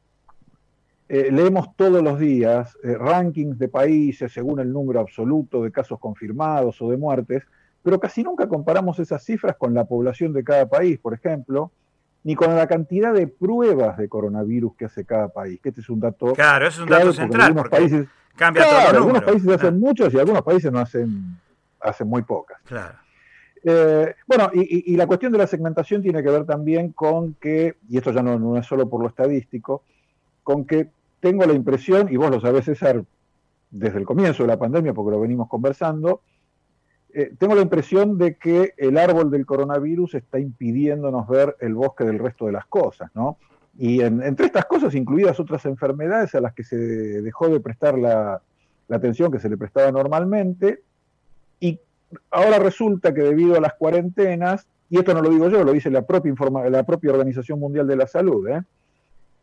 [1.08, 6.00] eh, leemos todos los días eh, rankings de países según el número absoluto de casos
[6.00, 7.44] confirmados o de muertes,
[7.84, 11.72] pero casi nunca comparamos esas cifras con la población de cada país, por ejemplo,
[12.24, 15.90] ni con la cantidad de pruebas de coronavirus que hace cada país, que este es
[15.90, 20.12] un dato Claro, es un dato central, algunos países cambia todo Algunos países hacen muchos
[20.12, 21.38] y algunos países no hacen,
[21.86, 22.60] hacen muy pocas.
[22.66, 22.98] Claro.
[23.64, 27.98] Eh, bueno, y, la cuestión de la segmentación tiene que ver también con que, y
[27.98, 29.84] esto ya no, no es solo por lo estadístico,
[30.44, 33.04] con que tengo la impresión, y vos lo sabés, César,
[33.72, 36.22] desde el comienzo de la pandemia, porque lo venimos conversando,
[37.18, 42.04] eh, tengo la impresión de que el árbol del coronavirus está impidiéndonos ver el bosque
[42.04, 43.38] del resto de las cosas, ¿no?
[43.78, 48.42] Y entre estas cosas, incluidas otras enfermedades a las que se dejó de prestar la,
[48.90, 50.82] atención que se le prestaba normalmente,
[51.60, 51.80] y
[52.32, 55.90] ahora resulta que debido a las cuarentenas, y esto no lo digo yo, lo dice
[55.90, 56.34] la propia,
[56.70, 58.62] la propia Organización Mundial de la Salud, ¿eh?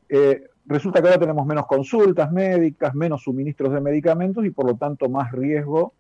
[0.08, 4.76] eh resulta que ahora tenemos menos consultas médicas, menos suministros de medicamentos y por lo
[4.76, 5.92] tanto más riesgo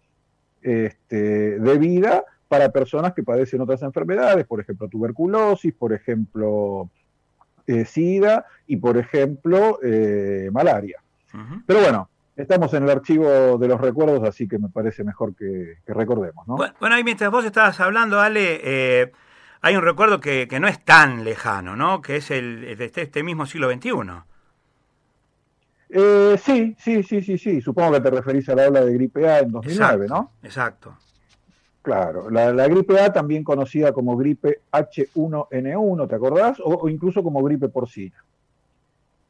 [0.60, 6.90] este, de vida para personas que padecen otras enfermedades, por ejemplo tuberculosis, por ejemplo
[7.66, 11.02] eh, SIDA y por ejemplo eh, malaria.
[11.66, 15.78] Pero bueno, estamos en el archivo de los recuerdos, así que me parece mejor que,
[15.86, 16.46] recordemos.
[16.46, 19.12] Bueno, ahí mientras vos estabas hablando, Ale, eh,
[19.60, 22.02] hay un recuerdo que, no es tan lejano, ¿no?
[22.02, 23.90] que es el, de este, este mismo siglo XXI.
[25.94, 27.60] Eh, sí, sí, sí, sí, sí.
[27.60, 30.32] Supongo que te referís a la ola de gripe A en 2009, ¿no?
[30.42, 30.96] Exacto.
[31.82, 36.58] Claro, la, gripe A también conocida como gripe H1N1, ¿te acordás?
[36.64, 38.24] O, incluso como gripe porcina.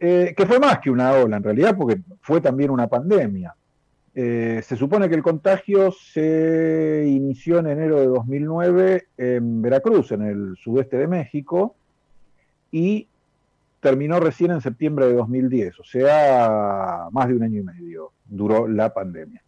[0.04, 3.54] Eh, que fue más que una ola en realidad, porque fue también una pandemia.
[4.16, 10.22] Eh, se supone que el contagio se inició en enero de 2009 en Veracruz, en
[10.22, 11.76] el sudeste de México,
[12.72, 13.06] y
[13.78, 18.66] terminó recién en septiembre de 2010, o sea, más de un año y medio duró
[18.66, 19.40] la pandemia.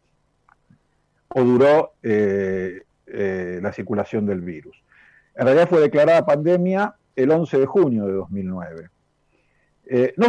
[1.31, 4.77] O duró eh, la circulación del virus.
[5.35, 8.94] En realidad fue declarada pandemia el 11 de junio de 2009.
[9.87, 10.27] Eh, no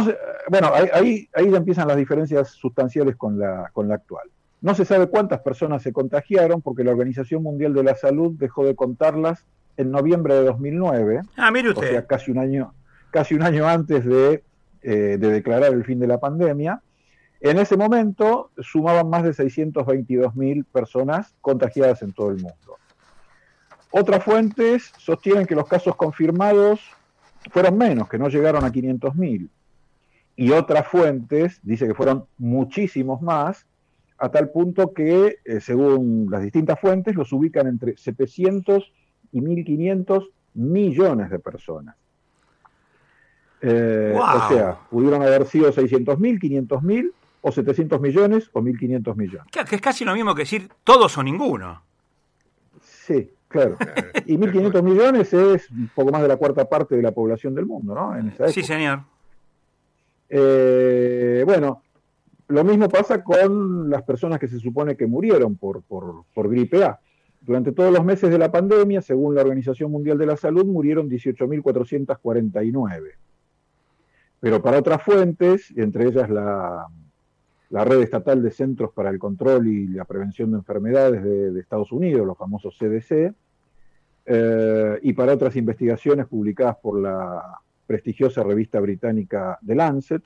[0.48, 4.28] bueno, ahí, ahí empiezan las diferencias sustanciales con la, con la actual.
[4.60, 8.64] No se sabe cuántas personas se contagiaron porque la Organización Mundial de la Salud dejó
[8.64, 9.44] de contarlas
[9.76, 11.20] en noviembre de 2009.
[11.36, 11.86] Ah, mire usted.
[11.86, 12.74] O sea, casi un año,
[13.10, 14.42] casi un año antes de,
[14.82, 16.82] eh, de declarar el fin de la pandemia.
[17.40, 22.78] En ese momento sumaban más de 622.000 personas contagiadas en todo el mundo.
[23.90, 26.80] Otras fuentes sostienen que los casos confirmados
[27.50, 29.48] fueron menos, que no llegaron a 500.000.
[30.36, 33.66] Y otras fuentes dicen que fueron muchísimos más,
[34.18, 38.92] a tal punto que, eh, según las distintas fuentes, los ubican entre 700
[39.32, 41.96] y 1.500 millones de personas.
[43.62, 49.46] Eh, o sea, pudieron haber sido 600.000, 500.000 o 700 millones o 1.500 millones.
[49.50, 51.82] Claro, que es casi lo mismo que decir todos o ninguno.
[52.82, 53.76] Sí, claro.
[54.26, 57.66] Y 1.500 millones es un poco más de la cuarta parte de la población del
[57.66, 58.12] mundo, ¿no?
[58.48, 59.02] Sí, señor.
[60.28, 61.84] Eh, bueno,
[62.48, 66.82] lo mismo pasa con las personas que se supone que murieron por, por, por gripe
[66.82, 66.98] A.
[67.40, 71.08] Durante todos los meses de la pandemia, según la Organización Mundial de la Salud, murieron
[71.08, 73.12] 18.449
[74.40, 76.86] pero para otras fuentes, entre ellas la,
[77.70, 82.26] Red Estatal de Centros para el Control y la Prevención de Enfermedades de, Estados Unidos,
[82.26, 83.34] los famosos CDC,
[84.26, 90.22] eh, y para otras investigaciones publicadas por la prestigiosa revista británica The Lancet,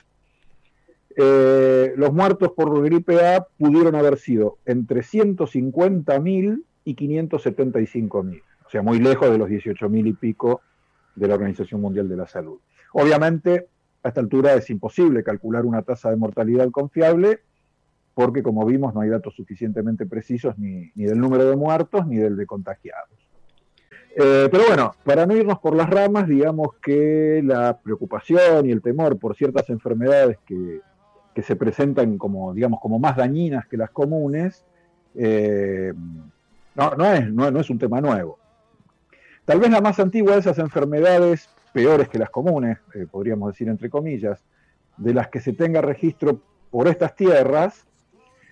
[1.16, 8.83] eh, los muertos por gripe A pudieron haber sido entre 150.000 y 575.000, o sea,
[8.83, 10.62] muy lejos de los 18.000 y pico
[11.16, 12.59] de la Organización Mundial de la Salud.
[12.92, 13.66] Obviamente,
[14.02, 17.40] a esta altura es imposible calcular una tasa de mortalidad confiable
[18.14, 22.36] porque, como vimos, no hay datos suficientemente precisos ni, del número de muertos ni del
[22.36, 23.08] de contagiados.
[24.16, 28.82] Eh, pero bueno, para no irnos por las ramas, digamos que la preocupación y el
[28.82, 30.80] temor por ciertas enfermedades que,
[31.42, 34.62] se presentan como, digamos, como más dañinas que las comunes,
[35.14, 35.94] eh,
[36.74, 38.38] no, es, no, es un tema nuevo.
[39.46, 43.68] Tal vez la más antigua de esas enfermedades, peores que las comunes, eh, podríamos decir
[43.68, 44.42] entre comillas,
[44.96, 47.87] de las que se tenga registro por estas tierras,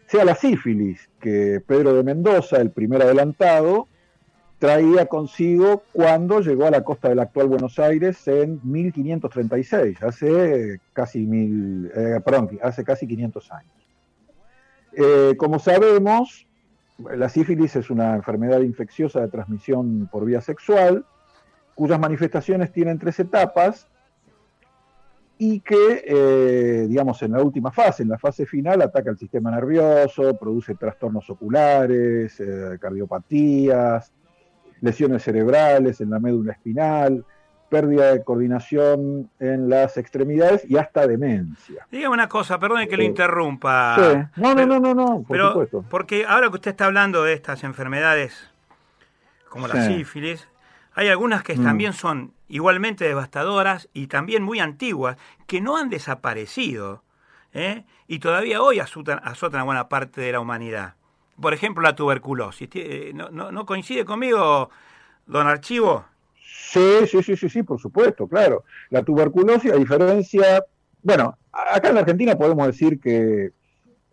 [0.06, 3.88] sea la sífilis, que Pedro de Mendoza, el primer adelantado,
[4.58, 11.26] traía consigo cuando llegó a la costa del actual Buenos Aires en 1536, hace casi,
[11.26, 13.72] mil, eh, perdón, hace casi 500 años.
[14.92, 16.46] Eh, como sabemos,
[16.98, 21.04] la sífilis es una enfermedad infecciosa de transmisión por vía sexual,
[21.78, 23.86] cuyas manifestaciones tienen tres etapas
[25.38, 29.52] y que, eh, digamos, en la última fase, en la fase final, ataca el sistema
[29.52, 32.42] nervioso, produce trastornos oculares,
[32.80, 34.12] cardiopatías,
[34.80, 37.24] lesiones cerebrales en la médula espinal,
[37.68, 41.86] pérdida de coordinación en las extremidades y hasta demencia.
[41.92, 43.94] Dígame una cosa, perdone que lo interrumpa.
[44.34, 44.40] Sí.
[44.40, 45.84] No, no, no, no, no, por supuesto.
[45.88, 48.50] Porque ahora que usted está hablando de estas enfermedades
[49.48, 50.48] como la sífilis,
[50.98, 51.64] hay algunas que mm.
[51.64, 57.02] también son igualmente devastadoras y también muy antiguas, que no han desaparecido
[57.52, 57.84] ¿eh?
[58.06, 60.94] y todavía hoy azotan, azotan a buena parte de la humanidad
[61.40, 62.68] por ejemplo, la tuberculosis.
[62.74, 64.70] Eh, ¿No, no, coincide conmigo,
[65.26, 66.04] don Archivo?
[66.42, 68.64] Sí, sí, sí, sí, sí, por supuesto, claro.
[68.90, 70.64] La tuberculosis, a diferencia,
[71.02, 73.52] bueno, acá en la Argentina podemos decir que,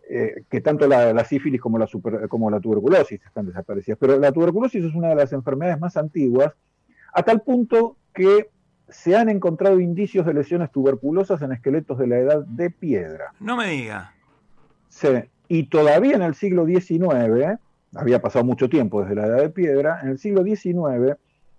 [0.08, 1.88] eh, que tanto la, sífilis como la,
[2.28, 6.52] como la tuberculosis están desaparecidas, pero la tuberculosis es una de las enfermedades más antiguas,
[7.16, 8.50] a tal punto que
[8.90, 13.32] se han encontrado indicios de lesiones tuberculosas en esqueletos de la edad de piedra.
[13.40, 14.12] No me diga.
[14.90, 15.08] Sí,
[15.48, 17.58] y todavía en el siglo XIX,
[17.94, 21.16] había pasado mucho tiempo desde la Edad de Piedra, en el siglo XIX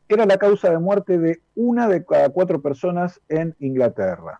[0.07, 4.39] era la causa de muerte de una de cada cuatro personas en Inglaterra.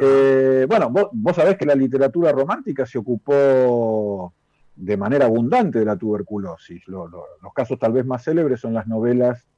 [0.00, 4.34] Eh, bueno, vos, sabés que la literatura romántica se ocupó
[4.76, 6.86] de manera abundante de la tuberculosis.
[6.86, 7.10] los
[7.54, 9.49] casos tal vez más célebres son las novelas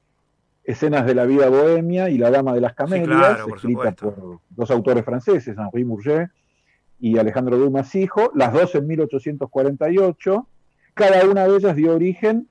[0.63, 5.03] Escenas de la vida bohemia y La Dama de las Camelias, escritas por dos autores
[5.03, 6.29] franceses, Henri Murger
[6.99, 10.47] y Alejandro Dumas hijo, las dos en 1848.
[10.93, 12.47] Cada una de ellas dio origen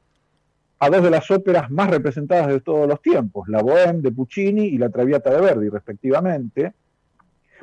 [0.78, 4.64] a dos de las óperas más representadas de todos los tiempos, la Bohème de Puccini
[4.66, 6.74] y la Traviata de Verdi, respectivamente.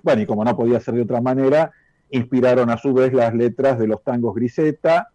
[0.01, 1.71] Bueno, y como no podía ser de otra manera,
[2.11, 5.09] inspiraron a su vez las letras de los tangos Griseta,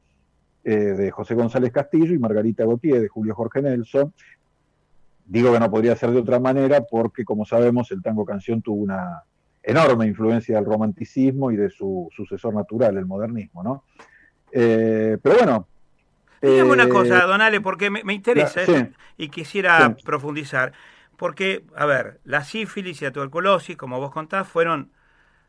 [0.62, 4.12] eh, de José González Castillo, y Margarita Gautier, de Julio Jorge Nelson.
[5.26, 8.82] Digo que no podría ser de otra manera porque, como sabemos, el tango canción tuvo
[8.82, 9.24] una,
[9.64, 13.84] enorme influencia del romanticismo y de su sucesor natural, el modernismo, ¿no?
[14.52, 15.68] Eh, pero bueno.
[16.40, 18.60] Dígame una cosa, eh, Donale, porque me, interesa
[19.16, 20.72] y quisiera profundizar.
[21.16, 24.92] Porque, a ver, la sífilis y la tuberculosis, como vos contás, fueron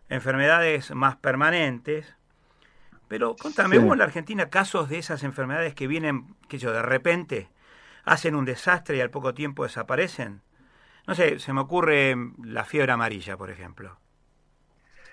[0.08, 2.16] enfermedades más permanentes.
[3.10, 6.82] Pero contame, ¿hubo en la Argentina casos de esas enfermedades que vienen, que yo, de
[6.82, 7.50] repente
[8.06, 10.42] hacen un desastre y al poco tiempo desaparecen?
[11.08, 13.98] No sé, se me ocurre la fiebre amarilla, por ejemplo.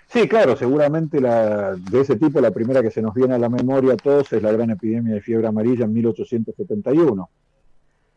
[0.06, 3.48] Sí, claro, seguramente la, de ese tipo la primera que se nos viene a la
[3.48, 7.30] memoria a todos es la gran epidemia de fiebre amarilla en 1871.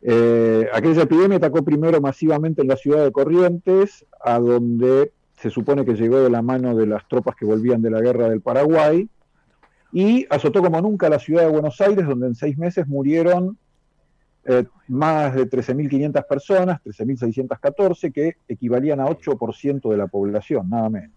[0.02, 5.86] Eh, aquella epidemia atacó primero masivamente en la ciudad de Corrientes, a donde se supone
[5.86, 9.10] que llegó de la mano de las tropas que volvían de la guerra del Paraguay,
[9.92, 13.58] y azotó como nunca la ciudad de Buenos Aires, donde en seis meses murieron
[14.48, 21.16] eh, más de 13.500 personas, 13.614, que equivalían a 8% de la población, nada menos.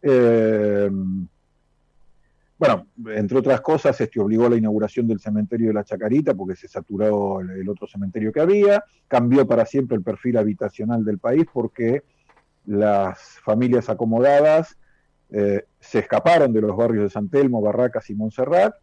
[0.00, 0.90] Eh,
[2.58, 6.56] bueno, entre otras cosas, este obligó a la inauguración del cementerio de la Chacarita porque
[6.56, 11.44] se saturó el, otro cementerio que había, cambió para siempre el perfil habitacional del país
[11.52, 12.02] porque
[12.64, 14.78] las familias acomodadas
[15.30, 18.74] eh, se escaparon de los barrios de San Telmo, Barracas y Montserrat.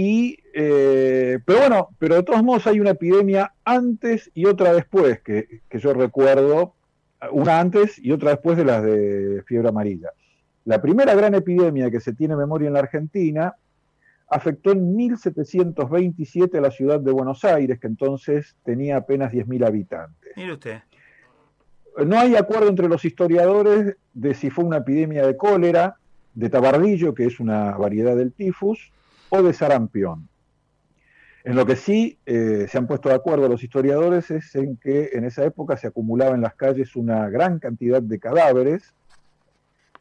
[0.00, 5.62] Y, pero bueno, pero de todos modos hay una epidemia antes y otra después que,
[5.68, 6.74] que yo recuerdo
[7.32, 10.10] una antes y otra después de las de fiebre amarilla.
[10.66, 13.56] La primera gran epidemia que se tiene memoria en la Argentina
[14.28, 20.32] afectó en 1727 a la ciudad de Buenos Aires, que entonces tenía apenas 10.000 habitantes.
[20.36, 20.78] Mire usted.
[22.06, 25.96] no hay acuerdo entre los historiadores de si fue una epidemia de cólera,
[26.34, 28.92] de tabardillo, que es una variedad del tifus,
[29.30, 30.28] o de sarampión.
[31.44, 35.10] En lo que sí eh, se han puesto de acuerdo los historiadores es en que
[35.12, 38.92] en esa época se acumulaba en las calles una gran cantidad de cadáveres,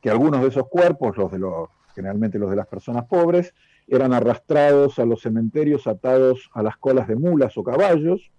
[0.01, 3.53] que algunos de esos cuerpos, los de los, generalmente los de las personas pobres,
[3.87, 8.29] eran arrastrados a los cementerios atados a las colas de mulas o caballos,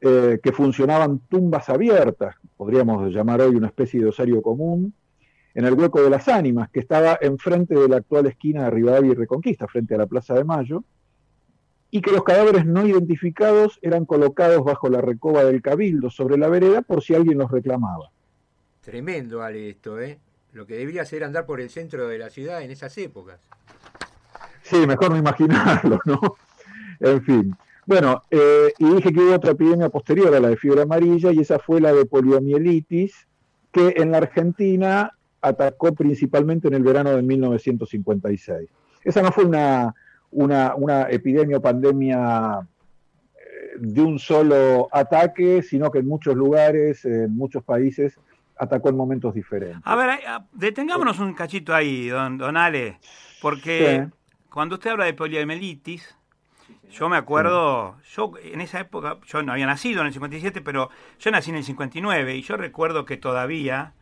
[0.00, 4.92] eh, que funcionaban tumbas abiertas, podríamos llamar hoy una especie de osario común,
[5.58, 9.10] en el hueco de las ánimas, que estaba enfrente de la actual esquina de Rivadavia
[9.10, 10.84] y Reconquista, frente a la Plaza de Mayo,
[11.90, 16.46] y que los cadáveres no identificados eran colocados bajo la recoba del cabildo sobre la
[16.46, 18.12] vereda por si alguien los reclamaba.
[18.82, 20.20] Tremendo, Ale, esto, ¿eh?
[20.52, 23.40] Lo que debería ser andar por el centro de la ciudad en esas épocas.
[24.62, 26.36] Sí, mejor no imaginarlo, ¿no?
[27.00, 27.56] En fin.
[27.84, 31.40] Bueno, eh, y dije que hubo otra epidemia posterior a la de fiebre amarilla y
[31.40, 33.26] esa fue la de poliomielitis,
[33.72, 38.68] que en la Argentina atacó principalmente en el verano de 1956.
[39.04, 39.94] Esa no fue una,
[40.30, 47.04] una, una epidemia o pandemia eh, de un solo ataque, sino que en muchos lugares,
[47.04, 48.18] en muchos países,
[48.56, 49.80] atacó en momentos diferentes.
[49.84, 50.20] A ver,
[50.52, 52.98] detengámonos un cachito ahí, don, don Ale,
[53.40, 54.08] porque
[54.50, 56.16] cuando usted habla de poliomielitis,
[56.90, 60.90] yo me acuerdo, yo en esa época, yo no había nacido en el 57, pero
[61.18, 63.92] yo nací en el 59 y yo recuerdo que todavía,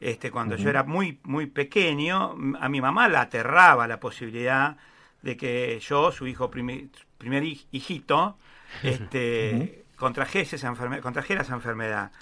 [0.00, 4.76] este, cuando yo era muy, muy pequeño, a mi mamá la aterraba la posibilidad
[5.22, 6.88] de que yo, su hijo primer,
[7.18, 8.36] primer hijito,
[8.82, 12.12] este, contrajese esa contrajera esa enfermedad.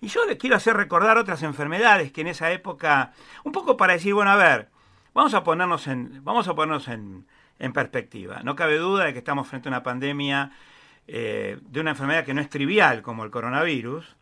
[0.00, 3.12] Y yo le quiero hacer recordar otras enfermedades que en esa época,
[3.42, 4.68] un poco para decir, bueno, a ver,
[5.14, 7.26] vamos a ponernos en, vamos a ponernos en,
[7.58, 8.40] en perspectiva.
[8.44, 10.50] No cabe duda de que estamos frente a una pandemia
[11.06, 14.16] eh, de una enfermedad que no es trivial como el coronavirus,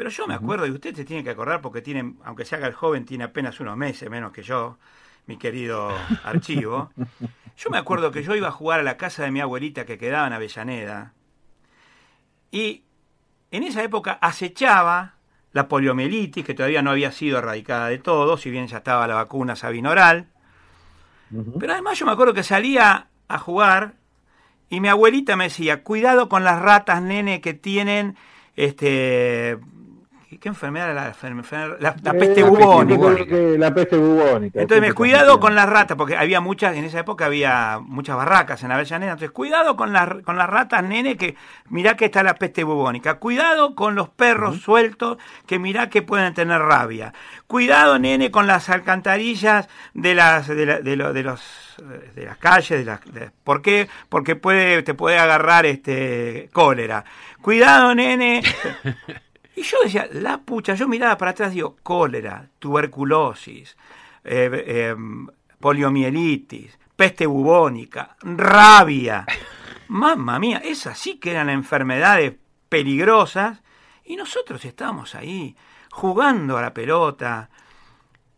[0.00, 2.66] pero yo me acuerdo, y usted se tiene que acordar porque tiene, aunque se haga
[2.66, 4.78] el joven, tiene apenas unos meses menos que yo,
[5.26, 5.92] mi querido
[6.24, 6.90] archivo.
[7.58, 9.98] Yo me acuerdo que yo iba a jugar a la casa de mi abuelita que
[9.98, 11.12] quedaba en Avellaneda,
[12.50, 12.84] y
[13.50, 15.16] en esa época acechaba
[15.52, 19.16] la poliomielitis, que todavía no había sido erradicada de todo, si bien ya estaba la
[19.16, 20.28] vacuna sabinoral,
[21.58, 23.96] pero además yo me acuerdo que salía a jugar
[24.70, 28.16] y mi abuelita me decía, cuidado con las ratas, nene, que tienen
[28.56, 29.58] este
[30.38, 31.14] ¿Qué enfermedad era la?
[31.80, 33.10] La, la, peste bubónica.
[33.58, 34.60] La peste bubónica.
[34.60, 38.70] Entonces, cuidado con las ratas, porque había muchas, en esa época había muchas barracas en
[38.70, 39.12] Avellaneda.
[39.12, 41.34] Entonces, cuidado con las, con las ratas, nene, que
[41.68, 43.14] mirá que está la peste bubónica.
[43.14, 47.12] Cuidado con los perros sueltos, que mirá que pueden tener rabia.
[47.48, 51.76] Cuidado, nene, con las alcantarillas de las, de, la, de, lo, de los
[52.14, 53.00] de las calles, de las,
[53.42, 53.88] ¿por qué?
[54.08, 57.04] Porque puede, te puede agarrar este cólera.
[57.42, 58.42] Cuidado, nene.
[59.56, 63.76] Y yo decía, la pucha, yo miraba para atrás, digo, cólera, tuberculosis,
[64.24, 64.96] eh, eh,
[65.58, 69.26] poliomielitis, peste bubónica, rabia.
[69.88, 72.34] Mamma mía, esas sí que eran enfermedades
[72.68, 73.60] peligrosas
[74.04, 75.56] y nosotros estábamos ahí
[75.90, 77.50] jugando a la pelota.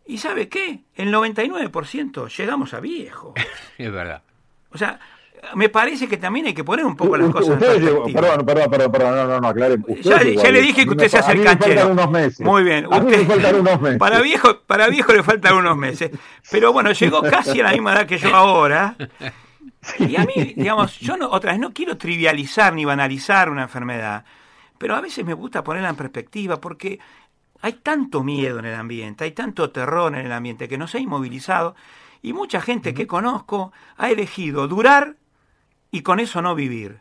[0.06, 0.84] ¿Y sabe qué?
[0.94, 3.34] El 99% llegamos a viejo.
[3.78, 4.22] es verdad.
[4.70, 4.98] O sea,
[5.54, 8.46] me parece que también hay que poner un poco las cosas usted en llegó, perdón,
[8.46, 9.84] perdón, perdón, perdón, no, no, no, aclaren.
[10.00, 11.88] Ya, ya le dije que usted se hace el canchero.
[11.88, 12.40] unos meses.
[12.40, 12.86] Muy bien.
[12.90, 13.98] A mí usted, me faltan unos meses.
[13.98, 16.10] Para viejo, para viejo le faltan unos meses.
[16.50, 18.96] Pero bueno, llegó casi a la misma edad que yo ahora.
[19.98, 24.24] Y a mí, digamos, yo no, otra vez no quiero trivializar ni banalizar una enfermedad,
[24.78, 27.00] pero a veces me gusta ponerla en perspectiva porque
[27.60, 31.00] hay tanto miedo en el ambiente, hay tanto terror en el ambiente que nos ha
[31.00, 31.74] inmovilizado
[32.22, 35.16] y mucha gente que conozco ha elegido durar
[35.92, 37.00] y con eso no vivir.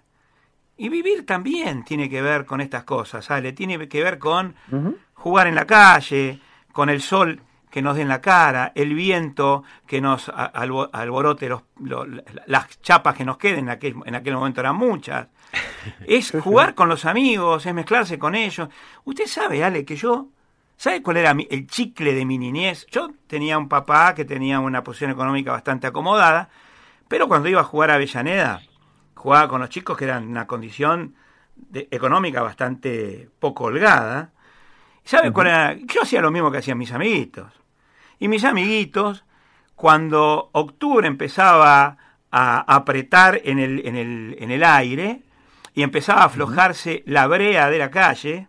[0.77, 3.53] Y vivir también tiene que ver con estas cosas, ¿sale?
[3.53, 4.55] Tiene que ver con
[5.13, 6.39] jugar en la calle,
[6.71, 11.63] con el sol que nos dé en la cara, el viento que nos alborote los,
[12.45, 15.27] las chapas que nos queden, en aquel, en aquel momento eran muchas.
[16.05, 18.69] Es jugar con los amigos, es mezclarse con ellos.
[19.03, 20.27] Usted sabe, Ale, que yo,
[20.77, 22.85] ¿sabe cuál era el chicle de mi niñez?
[22.91, 26.49] Yo tenía un papá que tenía una posición económica bastante acomodada,
[27.07, 28.61] pero cuando iba a jugar a Avellaneda,
[29.21, 31.13] jugaba con los chicos que eran una condición
[31.55, 34.31] de, económica bastante poco holgada.
[35.03, 35.73] ¿Sabe cuál era?
[35.73, 37.53] Yo hacía lo mismo que hacían mis amiguitos.
[38.17, 39.23] Y mis amiguitos,
[39.75, 41.97] cuando octubre empezaba
[42.31, 45.21] a apretar en el, en el, en el aire
[45.75, 48.47] y empezaba a aflojarse la brea de la calle,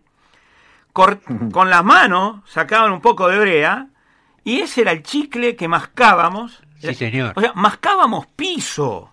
[0.91, 3.89] con las manos sacaban un poco de brea
[4.43, 6.63] y ese era el chicle que mascábamos.
[6.79, 7.33] Sí, señor.
[7.35, 9.12] O sea, mascábamos piso.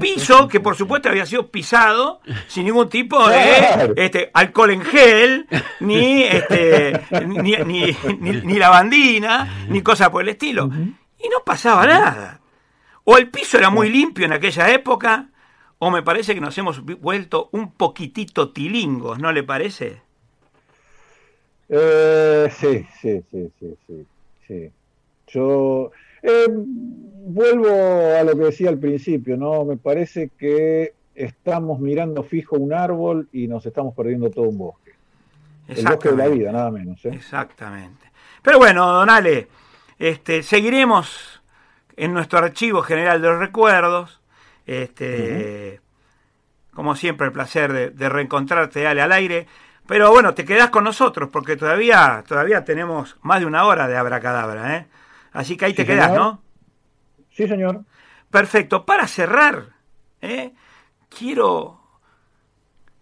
[0.00, 5.46] Piso que por supuesto había sido pisado sin ningún tipo de este, alcohol en gel,
[5.80, 7.52] ni, este, ni,
[8.42, 10.70] ni, lavandina, ni cosa por el estilo.
[10.72, 12.40] Y no pasaba nada.
[13.04, 15.28] O el piso era muy limpio en aquella época,
[15.78, 20.00] o me parece que nos hemos vuelto un poquitito tilingos, ¿no le parece?
[21.68, 24.06] Eh, sí, sí, sí, sí,
[24.46, 24.70] sí,
[25.26, 25.90] Yo
[26.22, 26.46] eh,
[27.26, 29.64] vuelvo a lo que decía al principio, ¿no?
[29.64, 34.92] Me parece que estamos mirando fijo un árbol y nos estamos perdiendo todo un bosque.
[35.68, 37.04] El bosque de la vida, nada menos.
[37.04, 37.10] ¿eh?
[37.12, 38.10] Exactamente.
[38.42, 39.48] Pero bueno, Donale,
[39.98, 41.42] este, seguiremos
[41.96, 44.20] en nuestro archivo general de los recuerdos.
[44.64, 45.80] Este,
[46.72, 49.48] Como siempre, el placer de, de reencontrarte, Ale, al aire.
[49.88, 53.96] Pero bueno, te quedás con nosotros porque todavía, todavía tenemos más de una hora de
[53.96, 54.86] abracadabra, ¿eh?
[55.32, 56.45] Así que ahí te quedás, ¿no?
[57.36, 57.84] Sí, señor.
[58.30, 58.86] Perfecto.
[58.86, 59.66] Para cerrar,
[60.22, 60.54] ¿eh?
[61.10, 61.78] quiero,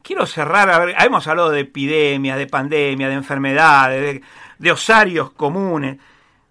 [0.02, 0.70] quiero cerrar.
[0.70, 4.22] A ver, hemos hablado de epidemias, de pandemias, de enfermedades,
[4.58, 5.98] de, osarios comunes.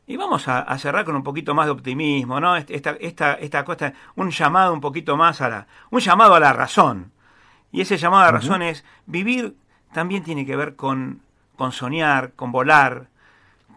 [0.07, 2.55] Y vamos a, cerrar con un poquito más de optimismo, ¿no?
[2.55, 6.53] Esta, esta, esta cosa, un llamado un poquito más a la, un llamado a la
[6.53, 7.11] razón.
[7.73, 9.57] Y ese llamado a la razón es vivir
[9.91, 11.21] también tiene que ver con,
[11.57, 13.07] con soñar, con volar,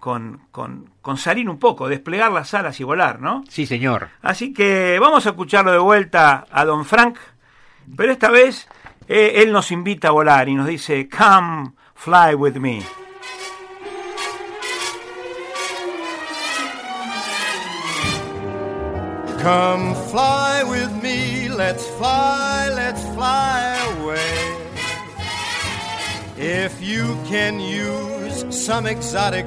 [0.01, 3.44] con, con, con, salir un poco, desplegar las alas y volar, ¿no?
[3.49, 4.09] Sí, señor.
[4.22, 7.18] Así que vamos a escucharlo de vuelta a Don Frank,
[7.97, 8.68] pero esta vez
[9.09, 12.82] eh, él nos invita a volar y nos dice, Come, fly with me.
[19.42, 24.66] Come fly with me, let's fly, let's fly away.
[26.36, 29.47] If you can use some exotic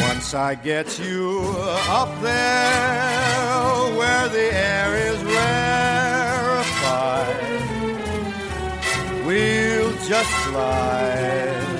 [0.00, 1.42] Once I get you
[1.88, 6.56] up there where the air is rarefied,
[9.26, 11.76] we'll just slide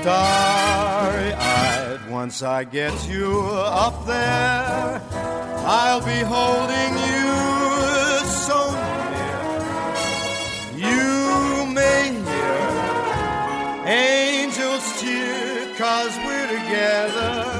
[0.00, 2.00] starry eyed.
[2.10, 3.40] Once I get you
[3.84, 5.00] up there,
[5.66, 7.30] I'll be holding you
[8.46, 8.58] so
[9.14, 9.42] near.
[10.88, 12.60] You may hear
[13.86, 17.59] Angels cheer cause we're together.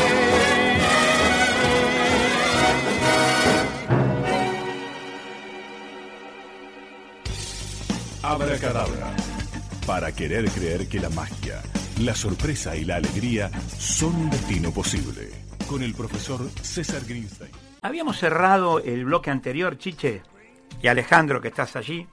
[8.23, 9.15] Abracadabra.
[9.87, 11.61] Para querer creer que la magia,
[12.01, 15.29] la sorpresa y la alegría son un destino posible.
[15.67, 17.49] con el profesor César Greenstein.
[17.81, 20.21] Habíamos cerrado el bloque anterior, Chiche,
[20.81, 22.05] y Alejandro, que estás allí,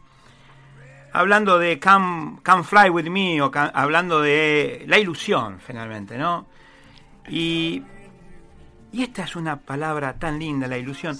[1.12, 6.46] hablando de Come, come Fly With Me, o hablando de la ilusión, finalmente, ¿no?
[7.28, 7.82] Y,
[8.92, 11.18] y esta es una palabra tan linda, la ilusión.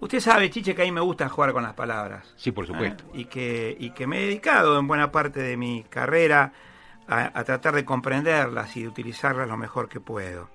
[0.00, 2.32] Usted sabe, Chiche, que a mí me gusta jugar con las palabras.
[2.36, 3.04] Sí, por supuesto.
[3.08, 3.20] ¿eh?
[3.20, 6.52] Y, que, y que me he dedicado en buena parte de mi carrera
[7.08, 10.48] a, a tratar de comprenderlas y de utilizarlas lo mejor que puedo.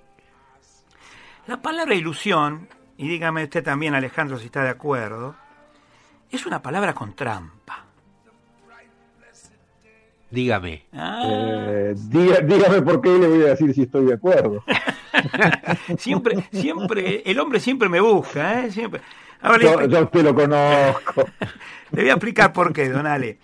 [1.46, 5.36] La palabra ilusión, y dígame usted también, Alejandro, si está de acuerdo,
[6.30, 7.84] es una palabra con trampa.
[10.30, 10.86] Dígame.
[10.92, 14.64] Ah, Eh, diga- dígame por qué le voy a decir si estoy de acuerdo.
[15.98, 18.70] siempre, siempre, el hombre siempre me busca, ¿eh?
[18.72, 19.00] Siempre.
[19.60, 21.26] Yo, usted lo conozco.
[21.92, 23.38] Le voy a explicar por qué, Donale.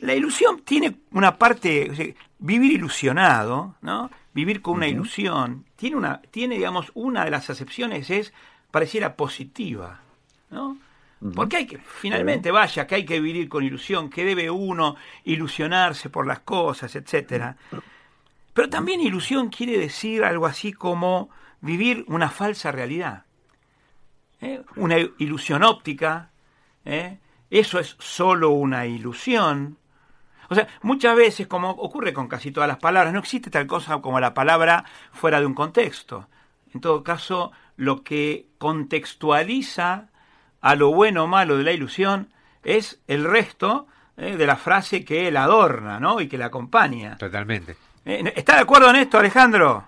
[0.00, 2.06] La ilusión tiene una parte, o sea,
[2.38, 4.10] vivir ilusionado, ¿no?
[4.32, 8.32] Vivir con una ilusión, tiene una, tiene, digamos, una de las acepciones es
[8.70, 10.00] pareciera positiva,
[10.50, 10.78] ¿no?
[11.34, 16.08] Porque hay que, finalmente, vaya, que hay que vivir con ilusión, que debe uno ilusionarse
[16.08, 17.56] por las cosas, etcétera.
[18.54, 21.28] Pero también ilusión quiere decir algo así como
[21.60, 23.24] vivir una falsa realidad.
[24.40, 24.62] ¿Eh?
[24.76, 26.30] Una ilusión óptica,
[26.84, 27.18] ¿eh?
[27.50, 29.78] eso es solo una ilusión.
[30.48, 34.00] O sea, muchas veces, como ocurre con casi todas las palabras, no existe tal cosa
[34.00, 36.28] como la palabra fuera de un contexto.
[36.74, 40.08] En todo caso, lo que contextualiza
[40.60, 42.32] a lo bueno o malo de la ilusión
[42.62, 43.86] es el resto
[44.16, 44.36] ¿eh?
[44.36, 46.20] de la frase que la adorna ¿no?
[46.20, 47.16] y que la acompaña.
[47.16, 47.76] Totalmente.
[48.04, 49.84] ¿Está de acuerdo en esto, Alejandro?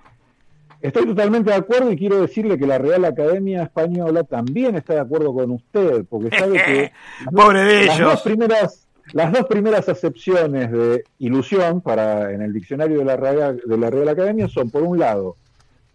[0.83, 5.01] Estoy totalmente de acuerdo y quiero decirle que la Real Academia Española también está de
[5.01, 6.93] acuerdo con usted, porque sabe que
[7.31, 8.13] Pobre de las ellos.
[8.13, 13.61] dos primeras las dos primeras acepciones de ilusión para en el diccionario de la Real,
[13.65, 15.37] de la Real Academia son por un lado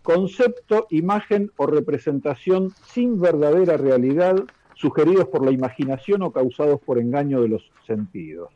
[0.04, 4.38] concepto, imagen o representación sin verdadera realidad
[4.74, 8.50] sugeridos por la imaginación o causados por engaño de los sentidos.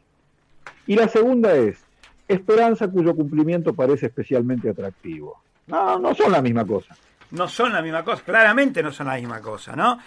[0.88, 1.84] Y la segunda es
[2.28, 5.42] esperanza cuyo cumplimiento parece especialmente atractivo.
[5.72, 6.96] No, no son la misma cosa.
[7.32, 9.98] no son la misma cosa, claramente no son la misma cosa, ¿no?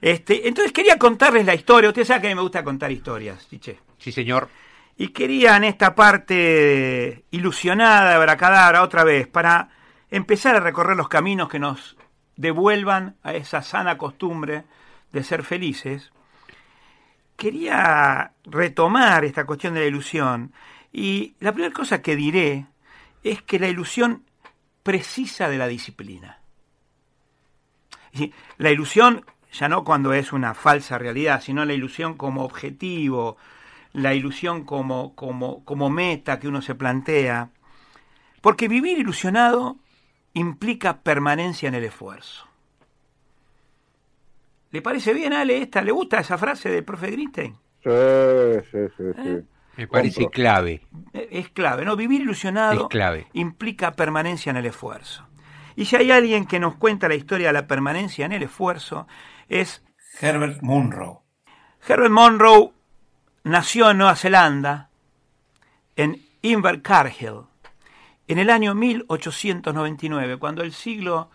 [0.00, 3.48] Este, entonces quería contarles la historia, usted sabe que a mí me gusta contar historias,
[3.48, 3.80] Chiche.
[3.98, 4.48] Sí, señor.
[4.96, 9.70] Y quería en esta parte ilusionada de Abracadabra otra vez, para
[10.10, 11.96] empezar a recorrer los caminos que nos
[12.36, 14.64] devuelvan a esa sana costumbre
[15.10, 16.12] de ser felices,
[17.36, 20.52] quería retomar esta cuestión de la ilusión.
[20.92, 22.66] Y la primera cosa que diré
[23.24, 24.22] es que la ilusión
[24.88, 26.38] precisa de la disciplina.
[28.14, 33.36] Y La ilusión, ya no cuando es una falsa realidad, sino la ilusión como objetivo,
[33.92, 37.50] la ilusión como, como, como meta que uno se plantea.
[38.40, 39.76] Porque vivir ilusionado
[40.32, 42.46] implica permanencia en el esfuerzo.
[44.70, 45.82] ¿Le parece bien, Ale, esta?
[45.82, 47.58] ¿Le gusta esa frase del profe Grinstein?
[47.84, 49.57] Sí, sí, sí, sí.
[49.78, 50.30] Me parece Compro.
[50.32, 50.82] clave.
[51.14, 51.96] Eh, Es clave, ¿no?
[51.96, 53.28] Vivir ilusionado Es clave.
[53.32, 55.26] implica permanencia en el esfuerzo.
[55.76, 59.06] Y si hay alguien que nos cuenta la historia de la permanencia en el esfuerzo,
[59.48, 59.82] es
[60.20, 61.20] Herbert Monroe.
[61.88, 62.72] Herbert Monroe
[63.44, 64.90] nació en Nueva Zelanda,
[65.94, 67.42] en Invercargill,
[68.26, 71.30] en el año 1899, cuando el siglo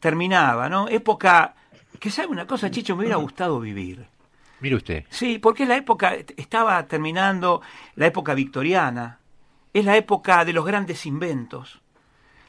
[0.00, 0.88] terminaba, ¿no?
[0.88, 1.54] Época
[2.00, 2.96] que, ¿sabe una cosa, Chicho?
[2.96, 4.06] Me hubiera gustado vivir.
[4.64, 5.04] Mire usted.
[5.10, 7.60] Sí, porque la época, estaba terminando
[7.96, 9.18] la época victoriana,
[9.74, 11.82] es la época de los grandes inventos.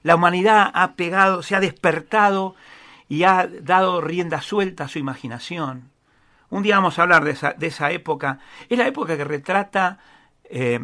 [0.01, 2.55] La humanidad ha pegado, se ha despertado
[3.09, 5.89] y ha dado rienda suelta a su imaginación.
[6.49, 8.39] Un día vamos a hablar de esa, época.
[8.69, 9.99] Es la época que retrata
[10.45, 10.79] eh,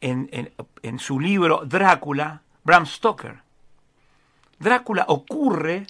[0.00, 0.50] en-
[0.82, 3.42] en su libro Drácula, Bram Stoker.
[4.58, 5.84] Drácula ocurre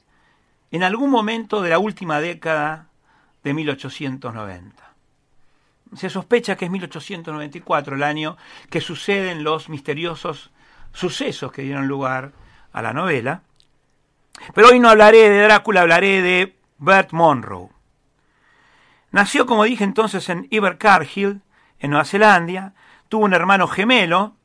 [0.73, 2.89] en algún momento de la última década
[3.45, 4.83] de 1890.
[5.95, 8.39] Se sospecha que es 1894 el año
[8.71, 10.51] que suceden los misteriosos
[10.93, 12.33] sucesos que dieron lugar
[12.73, 13.43] a la novela.
[14.55, 17.69] Pero hoy no hablaré de Drácula, hablaré de Bert Monroe.
[19.11, 21.43] Nació, como dije entonces, en Invercargill,
[21.81, 22.73] en Nueva Zelanda,
[23.11, 24.37] tuvo un hermano gemelo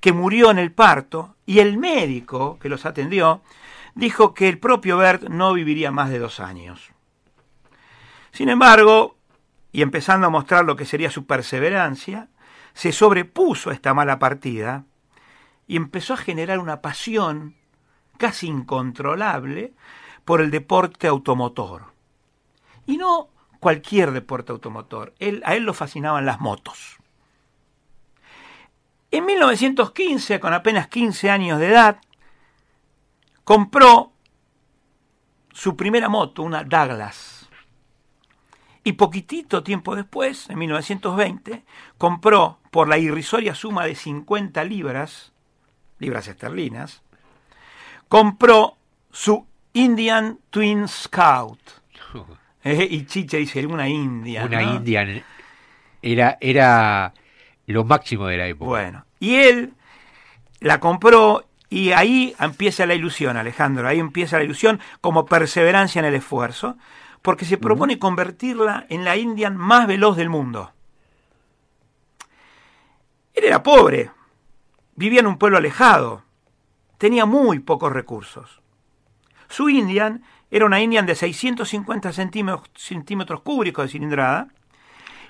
[0.00, 3.42] que murió en el parto y el médico que los atendió
[3.94, 6.90] dijo que el propio Bert no viviría más de dos años.
[8.32, 9.16] Sin embargo,
[9.72, 12.28] y empezando a mostrar lo que sería su perseverancia,
[12.74, 14.84] se sobrepuso a esta mala partida
[15.66, 17.54] y empezó a generar una pasión
[18.18, 19.72] casi incontrolable
[20.24, 21.86] por el deporte automotor.
[22.86, 23.28] Y no
[23.60, 25.14] cualquier deporte automotor,
[25.44, 26.98] a él lo fascinaban las motos.
[29.10, 32.00] En 1915, con apenas 15 años de edad,
[33.52, 34.14] compró
[35.52, 37.50] su primera moto, una Douglas.
[38.82, 41.62] Y poquitito tiempo después, en 1920,
[41.98, 45.34] compró por la irrisoria suma de 50 libras,
[45.98, 47.02] libras esterlinas,
[48.08, 48.78] compró
[49.10, 51.60] su Indian Twin Scout.
[52.64, 54.46] Eh, y Chiche dice, una Indian.
[54.46, 54.76] Una ¿no?
[54.76, 55.24] Indian.
[56.00, 57.12] Era, era
[57.66, 58.68] lo máximo de la época.
[58.68, 59.74] Bueno, y él
[60.60, 66.04] la compró y ahí empieza la ilusión, Alejandro, ahí empieza la ilusión como perseverancia en
[66.04, 66.76] el esfuerzo,
[67.22, 70.70] porque se propone convertirla en la Indian más veloz del mundo.
[73.32, 74.10] Él era pobre,
[74.96, 76.24] vivía en un pueblo alejado,
[76.98, 78.60] tenía muy pocos recursos.
[79.48, 84.48] Su Indian era una Indian de 650 centímetros, centímetros cúbicos de cilindrada,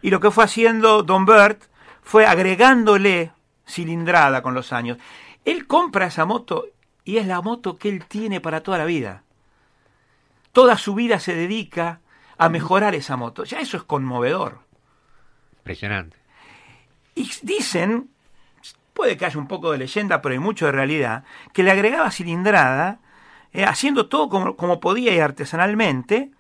[0.01, 1.67] y lo que fue haciendo Don Bert
[2.03, 3.31] fue agregándole
[3.65, 4.99] cilindrada con los años.
[5.45, 6.67] Él compra esa moto
[7.05, 9.25] y es la moto que él tiene para toda la vida.
[10.53, 12.01] Toda su vida se dedica
[12.39, 13.45] a mejorar esa moto.
[13.45, 14.61] Ya eso es conmovedor.
[15.59, 16.17] Impresionante.
[17.15, 18.11] Y dicen,
[18.93, 22.11] puede que haya un poco de leyenda, pero hay mucho de realidad, que le agregaba
[22.11, 23.01] cilindrada,
[23.53, 26.31] eh, haciendo todo como, como, podía y artesanalmente.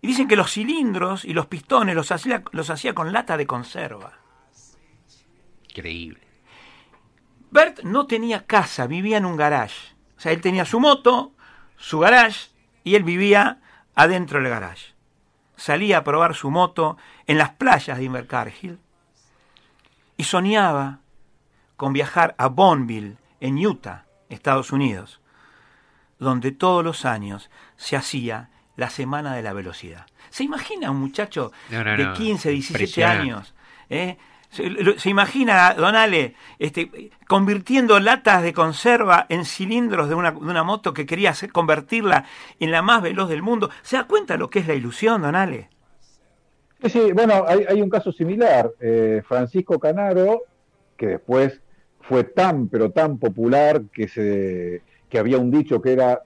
[0.00, 3.46] Y dicen que los cilindros y los pistones los hacía, los hacía con lata de
[3.46, 4.12] conserva.
[5.70, 6.27] Increíble.
[7.50, 9.94] Bert no tenía casa, vivía en un garage.
[10.16, 11.32] O sea, él tenía su moto,
[11.76, 12.50] su garage,
[12.84, 13.60] y él vivía
[13.94, 14.94] adentro del garage.
[15.56, 16.96] Salía a probar su moto
[17.26, 18.78] en las playas de Invercargill
[20.16, 21.00] y soñaba
[21.76, 25.20] con viajar a Bonneville, en Utah, Estados Unidos,
[26.18, 30.06] donde todos los años se hacía la Semana de la Velocidad.
[30.30, 32.14] ¿Se imagina un muchacho no, no, de no.
[32.14, 33.54] 15, 17 años?
[33.88, 34.18] ¿eh?
[34.50, 40.62] Se, se, imagina, Donale, este, convirtiendo latas de conserva en cilindros de una, de una
[40.62, 42.24] moto que quería hacer, convertirla
[42.58, 43.70] en la más veloz del mundo.
[43.82, 45.68] ¿Se da cuenta lo que es la ilusión, Donale?
[46.82, 48.70] Sí, sí, bueno, hay, un caso similar.
[48.80, 50.42] Eh, Francisco Canaro,
[50.96, 51.60] que después
[52.00, 56.22] fue tan, pero tan popular que, se, que había un dicho que era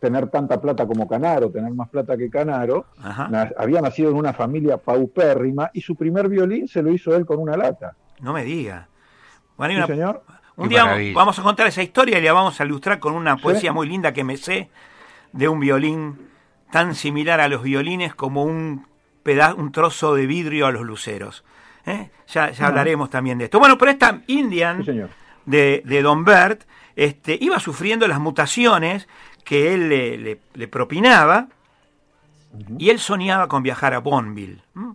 [0.00, 2.86] tener tanta plata como Canaro, tener más plata que Canaro,
[3.30, 7.24] na, había nacido en una familia paupérrima y su primer violín se lo hizo él
[7.24, 7.96] con una lata.
[8.20, 8.88] No me diga.
[9.56, 10.22] Bueno, ¿Sí, una, señor?
[10.56, 13.70] Un día vamos a contar esa historia y la vamos a ilustrar con una poesía
[13.70, 13.74] ¿Sí?
[13.74, 14.70] muy linda que me sé
[15.32, 16.28] de un violín
[16.70, 18.86] tan similar a los violines como un,
[19.22, 21.44] pedazo, un trozo de vidrio a los luceros.
[21.84, 22.10] ¿Eh?
[22.28, 23.58] Ya, ya hablaremos también de esto.
[23.58, 24.84] Bueno, pero esta Indian
[25.44, 26.64] de, de, Don Bert
[26.96, 29.06] este, iba sufriendo las mutaciones
[29.46, 31.48] que él le, le, le propinaba
[32.52, 32.76] uh -huh.
[32.78, 34.60] y él soñaba con viajar a Bonneville.
[34.74, 34.90] ¿Mm?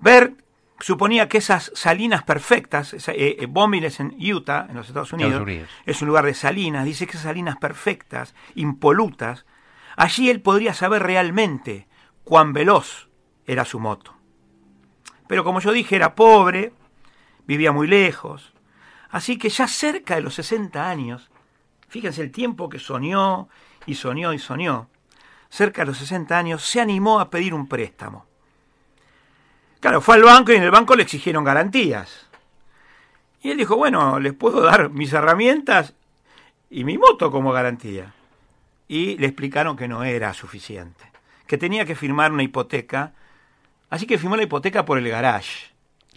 [0.00, 0.34] Bert
[0.80, 5.12] suponía que esas salinas perfectas, esa, eh, eh, Bonneville es en Utah, en los Estados
[5.12, 9.46] Unidos, Estados Unidos, es un lugar de salinas, dice que esas salinas perfectas, impolutas,
[9.96, 11.86] allí él podría saber realmente
[12.24, 13.08] cuán veloz
[13.46, 14.16] era su moto.
[15.28, 16.72] Pero como yo dije, era pobre,
[17.46, 18.52] vivía muy lejos,
[19.10, 21.29] así que ya cerca de los 60 años,
[21.90, 23.48] fíjense el tiempo que soñó
[23.84, 24.88] y soñó y soñó,
[25.50, 28.24] cerca de los 60 años, se animó a pedir un préstamo.
[29.80, 32.28] Claro, fue al banco y en el banco le exigieron garantías.
[33.42, 35.94] Y él dijo, bueno, les puedo dar mis herramientas
[36.70, 38.14] y mi moto como garantía.
[38.86, 41.04] Y le explicaron que no era suficiente,
[41.46, 43.14] que tenía que firmar una hipoteca.
[43.88, 45.69] Así que firmó la hipoteca por el garage.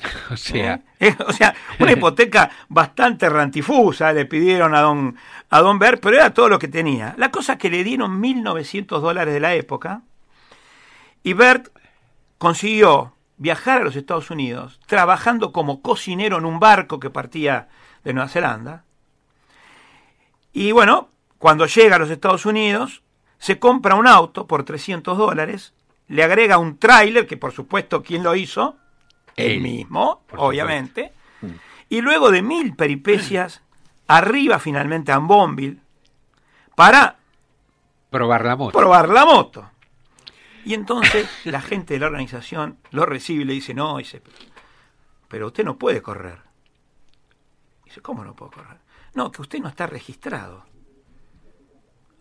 [0.31, 1.15] O sea, ¿Eh?
[1.25, 5.15] o sea, una hipoteca bastante rantifusa le pidieron a don,
[5.49, 7.15] a don Bert, pero era todo lo que tenía.
[7.17, 10.01] La cosa que le dieron 1.900 dólares de la época
[11.23, 11.69] y Bert
[12.37, 17.69] consiguió viajar a los Estados Unidos trabajando como cocinero en un barco que partía
[18.03, 18.83] de Nueva Zelanda.
[20.51, 23.01] Y bueno, cuando llega a los Estados Unidos,
[23.39, 25.73] se compra un auto por 300 dólares,
[26.07, 28.77] le agrega un tráiler, que por supuesto, ¿quién lo hizo?
[29.35, 31.13] Él, mismo, obviamente.
[31.39, 31.73] Supuesto.
[31.89, 33.61] Y luego de mil peripecias,
[34.07, 35.79] arriba finalmente a Bonneville
[36.75, 37.17] para
[38.09, 38.77] probar la moto.
[38.77, 39.69] Probar la moto.
[40.65, 44.21] Y entonces la gente de la organización lo recibe y le dice, no, dice,
[45.27, 46.39] pero usted no puede correr.
[47.85, 48.77] Dice, ¿cómo no puedo correr?
[49.13, 50.65] No, que usted no está registrado.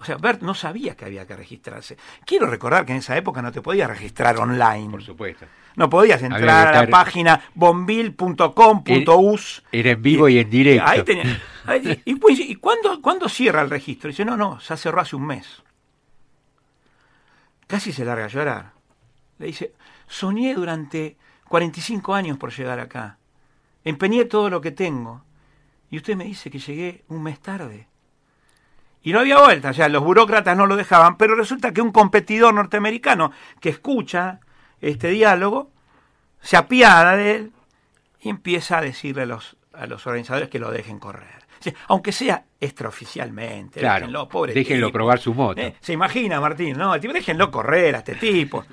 [0.02, 1.96] O sea, Bert no sabía que había que registrarse.
[2.26, 4.90] Quiero recordar que en esa época no te podías registrar online.
[4.90, 5.46] Por supuesto.
[5.76, 9.62] No podías entrar a la página bombil.com.us.
[9.70, 10.88] Era en vivo y, y en directo.
[10.88, 14.08] Ahí tenía, ahí, y, pues, ¿y cuándo, cuándo cierra el registro?
[14.08, 15.62] Dice, no, no, se cerró hace un mes.
[17.68, 18.72] Casi se larga a llorar.
[19.38, 19.72] Le dice,
[20.08, 21.16] soñé durante
[21.48, 23.18] 45 años por llegar acá.
[23.84, 25.22] Empeñé todo lo que tengo.
[25.90, 27.86] Y usted me dice que llegué un mes tarde.
[29.02, 31.90] Y no había vuelta, o sea, los burócratas no lo dejaban, pero resulta que un
[31.92, 34.38] competidor norteamericano que escucha
[34.80, 35.70] este diálogo
[36.40, 37.52] se apiada de él
[38.20, 41.42] y empieza a decirle a los, a los organizadores que lo dejen correr.
[41.88, 44.94] Aunque sea extraoficialmente, Claro, déjenlo, pobre déjenlo tipo.
[44.98, 45.60] probar su moto.
[45.60, 46.94] Eh, Se imagina, Martín, ¿no?
[46.94, 48.64] El tipo, déjenlo correr a este tipo.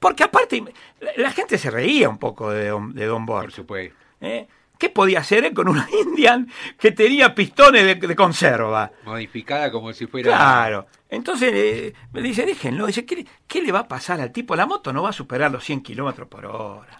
[0.00, 0.62] Porque aparte,
[1.00, 3.44] la, la gente se reía un poco de Don, de Don Borg.
[3.46, 3.94] Por supuesto.
[4.20, 4.48] ¿eh?
[4.84, 6.46] ¿Qué podía hacer él con una Indian
[6.78, 8.90] que tenía pistones de, de conserva?
[9.06, 10.30] Modificada como si fuera.
[10.36, 10.86] Claro.
[11.08, 12.86] Entonces eh, me dice, déjenlo.
[12.86, 14.54] Dice, ¿qué, ¿qué le va a pasar al tipo?
[14.54, 16.98] La moto no va a superar los 100 kilómetros por hora.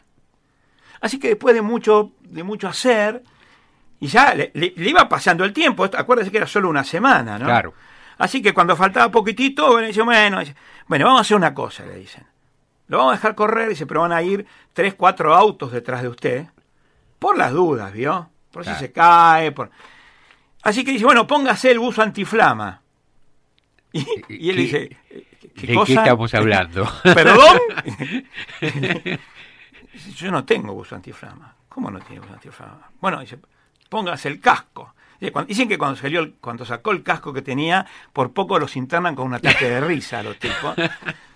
[1.03, 3.23] Así que después de mucho, de mucho hacer,
[4.01, 7.39] y ya le, le- le iba pasando el tiempo, acuérdese que era solo una semana,
[7.39, 7.45] ¿no?
[7.45, 7.75] Claro.
[8.17, 10.55] Así que cuando faltaba poquitito, bueno, dice, bueno, dice,
[10.87, 12.25] bueno, vamos a hacer una cosa, le dicen.
[12.87, 16.09] Lo vamos a dejar correr, dice, pero van a ir tres, cuatro autos detrás de
[16.09, 16.47] usted,
[17.25, 18.29] por las dudas, ¿vio?
[18.53, 18.79] Por Claro.
[18.79, 19.71] si se cae, por...
[20.63, 22.83] Así que dice, bueno, póngase el buzo antiflama.
[23.93, 24.97] Y, y él ¿Qué- dice,
[25.57, 25.87] ¿qué ¿De cosa?
[25.87, 26.87] qué estamos hablando?
[27.03, 27.59] ¿Perdón?
[30.17, 31.55] Yo no tengo buzo antiflama.
[31.69, 32.91] ¿Cómo no tiene buzo antiflama?
[33.01, 33.39] Bueno, dice,
[33.89, 34.95] póngase el casco.
[35.47, 39.27] Dicen que cuando salió, cuando sacó el casco que tenía, por poco los internan con
[39.29, 40.75] un ataque de risa a los tipos.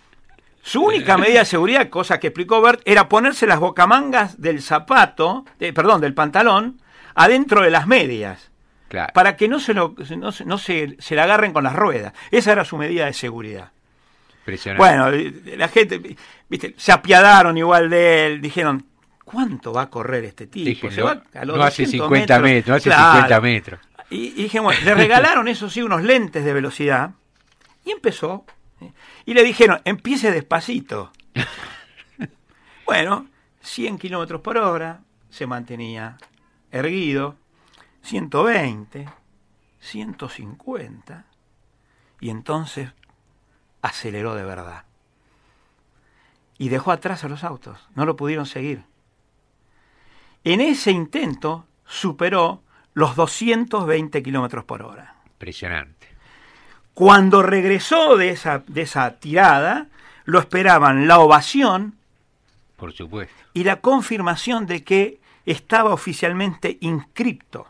[0.69, 5.47] Su única medida de seguridad, cosa que explicó Bert, era ponerse las bocamangas del zapato,
[5.59, 6.83] perdón, del pantalón,
[7.15, 8.51] adentro de las medias,
[8.89, 9.11] claro.
[9.15, 12.13] para que no se lo, no se, no se, se la agarren con las ruedas.
[12.31, 13.73] Esa era su medida de seguridad.
[14.41, 14.79] Impresionante.
[14.79, 16.17] Bueno, eh, la gente,
[16.51, 18.85] viste, se apiadaron igual de él, dijeron,
[19.25, 20.67] ¿cuánto va a correr este tipo?
[20.67, 23.13] Dije, Se no, va a los no hace 200 50 metros, hace Claro.
[23.13, 23.81] 50 metros.
[24.11, 27.13] Y, y dije, bueno, le regalaron eso sí unos lentes de velocidad
[27.87, 28.45] y empezó.
[29.25, 31.13] Y le dijeron, empiece despacito.
[32.87, 33.29] bueno,
[33.61, 36.19] 100 kilómetros por hora, se mantenía
[36.71, 37.37] erguido,
[38.03, 39.09] 120,
[39.81, 41.25] 150,
[42.21, 42.91] y entonces
[43.83, 44.85] aceleró de verdad.
[46.59, 48.85] Y dejó atrás a los autos, no lo pudieron seguir.
[50.45, 52.63] En ese intento superó
[52.95, 55.17] los 220 kilómetros por hora.
[55.27, 55.98] Impresionante.
[56.99, 59.87] Cuando regresó de esa, de esa tirada,
[60.25, 61.97] lo esperaban la ovación
[62.75, 63.33] Por supuesto.
[63.55, 67.69] y la confirmación de que estaba oficialmente inscripto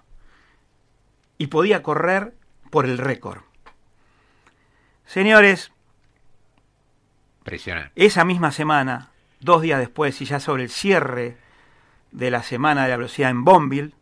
[1.36, 2.32] y podía correr
[2.70, 3.42] por el récord.
[5.04, 5.72] Señores,
[7.40, 7.92] Impresionante.
[8.02, 9.10] esa misma semana,
[9.40, 11.36] dos días después y ya sobre el cierre
[12.12, 13.92] de la semana de la velocidad en Bonville,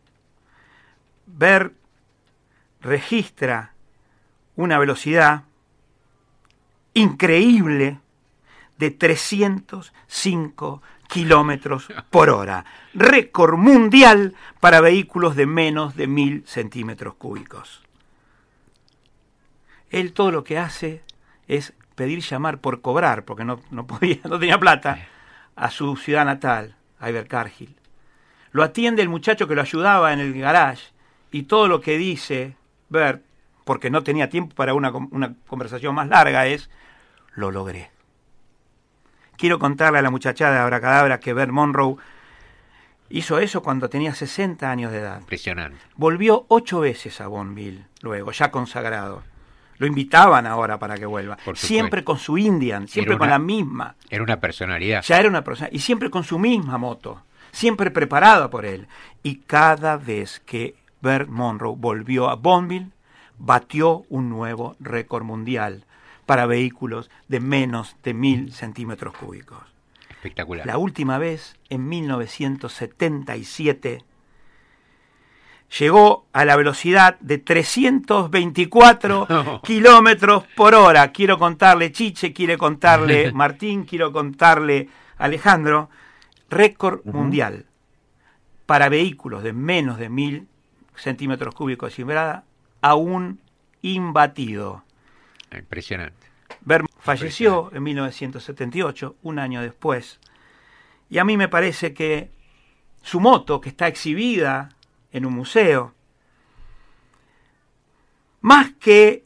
[1.25, 1.73] Ver
[2.79, 3.73] registra
[4.57, 5.43] una velocidad
[6.93, 7.99] increíble
[8.77, 12.65] de 305 kilómetros por hora.
[12.93, 17.81] Récord mundial para vehículos de menos de mil centímetros cúbicos.
[19.89, 21.03] Él todo lo que hace
[21.47, 25.07] es pedir llamar por cobrar, porque no, no podía, no tenía plata,
[25.55, 27.75] a su ciudad natal, a Ibercargill.
[28.51, 30.91] Lo atiende el muchacho que lo ayudaba en el garage
[31.31, 32.55] y todo lo que dice
[32.89, 33.23] Bert,
[33.67, 34.91] porque no tenía tiempo para una,
[35.45, 36.71] conversación más larga, es,
[37.35, 37.91] lo logré.
[39.35, 41.97] Quiero contarle a la muchachada de Abracadabra que Bert Monroe
[43.09, 45.19] hizo eso cuando tenía 60 años de edad.
[45.19, 45.77] Impresionante.
[45.97, 49.21] Volvió ocho veces a Bonville, luego, ya consagrado.
[49.79, 51.37] Lo invitaban ahora para que vuelva.
[51.53, 53.95] Siempre con su Indian, siempre con la misma.
[54.09, 55.03] Era una personalidad.
[55.03, 55.69] Ya era una persona.
[55.73, 57.21] Y siempre con su misma moto.
[57.51, 58.87] Siempre preparada por él.
[59.23, 62.91] Y cada vez que Bert Monroe volvió a Bonville,
[63.37, 65.85] batió un nuevo récord mundial
[66.25, 69.59] para vehículos de menos de mil centímetros cúbicos.
[70.09, 70.65] Espectacular.
[70.65, 74.03] La última vez, en 1977,
[75.79, 81.11] llegó a la velocidad de 324 kilómetros por hora.
[81.11, 85.89] Quiero contarle Chiche, quiere contarle Martín, quiero contarle Alejandro.
[86.49, 87.65] Récord mundial
[88.65, 90.47] para vehículos de menos de mil
[90.95, 92.45] centímetros cúbicos de cilindrada,
[92.89, 93.39] aún
[93.81, 94.83] imbatido.
[95.51, 96.27] Impresionante.
[96.99, 100.19] Falleció en 1978, un año después,
[101.09, 102.31] y a mí me parece que
[103.01, 104.69] su moto, que está exhibida
[105.13, 105.93] en un museo,
[108.41, 109.23] más que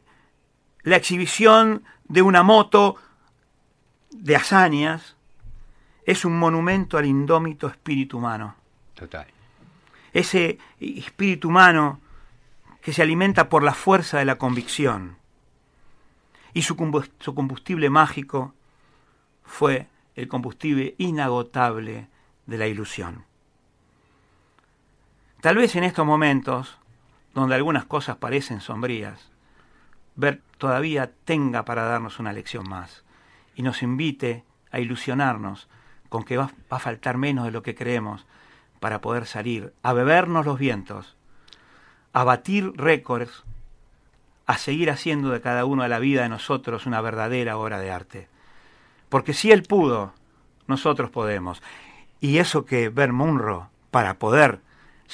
[0.84, 2.98] la exhibición de una moto
[4.12, 5.16] de hazañas,
[6.06, 8.56] es un monumento al indómito espíritu humano.
[8.94, 9.26] Total.
[10.14, 12.00] Ese espíritu humano
[12.82, 15.18] que se alimenta por la fuerza de la convicción.
[16.54, 18.54] Y su combust- su combustible mágico
[19.44, 22.08] fue el combustible inagotable
[22.46, 23.26] de la ilusión.
[25.42, 26.78] Tal vez en estos momentos,
[27.34, 29.30] donde algunas cosas parecen sombrías,
[30.16, 33.04] ver todavía tenga para darnos una lección más
[33.56, 35.68] y nos invite a ilusionarnos
[36.10, 38.26] con que va a faltar menos de lo que creemos
[38.80, 41.16] para poder salir, a bebernos los vientos,
[42.14, 43.44] a batir récords,
[44.46, 47.92] a seguir haciendo de cada uno de la vida de nosotros una verdadera obra de
[47.92, 48.28] arte.
[49.10, 50.14] Porque si él pudo,
[50.68, 51.62] nosotros podemos.
[52.20, 54.60] Y eso que Ver Munro, para poder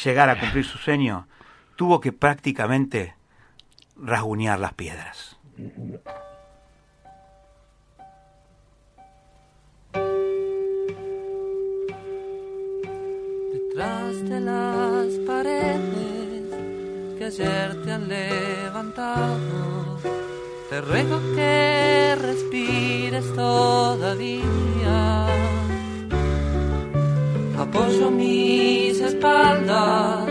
[0.04, 1.28] llegar a cumplir su sueño,
[1.76, 3.16] tuvo que prácticamente
[3.96, 5.38] rasguñar las piedras.
[13.52, 16.17] Detrás de las paredes
[17.18, 19.98] que ayer te han levantado,
[20.70, 24.46] te ruego que respires todavía.
[27.58, 30.30] Apoyo mis espaldas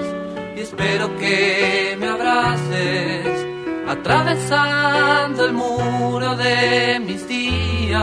[0.56, 3.46] y espero que me abraces
[3.88, 8.00] atravesando el muro de mis días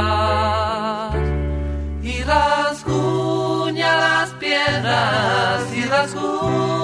[2.02, 6.83] y rasguña las piedras y rasguña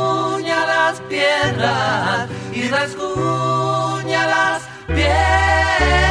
[1.09, 6.08] piedras y rasguña las piedras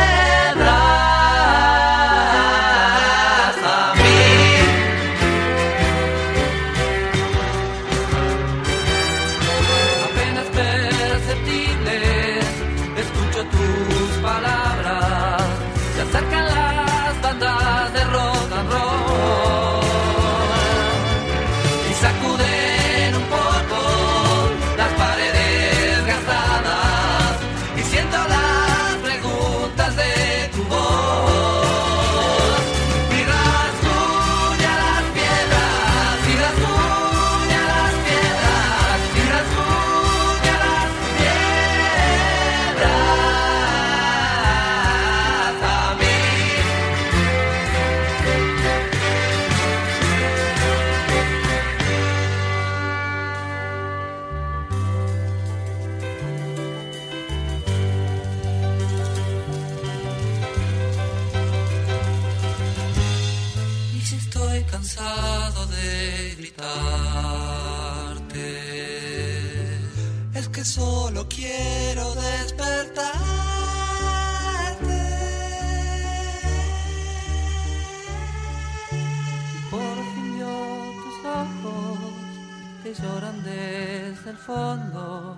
[84.48, 85.36] fondo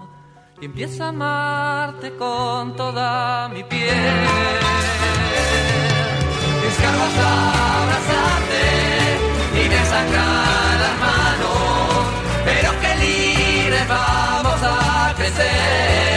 [0.61, 4.17] y empiezo a amarte con toda mi piel.
[6.63, 8.65] Mis garras abrazarte
[9.61, 12.07] y me sangran las manos,
[12.45, 16.10] pero que libres vamos a crecer.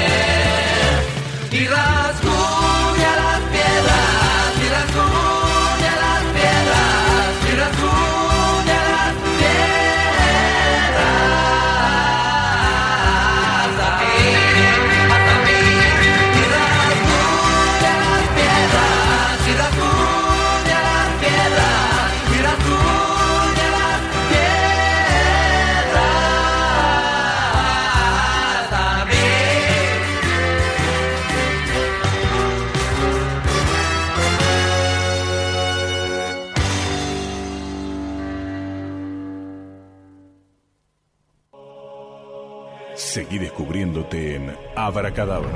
[43.54, 45.50] Descubriéndote en Abracadabra.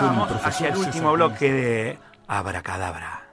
[0.00, 1.98] Vamos hacia el último bloque de
[2.28, 3.25] Abracadabra.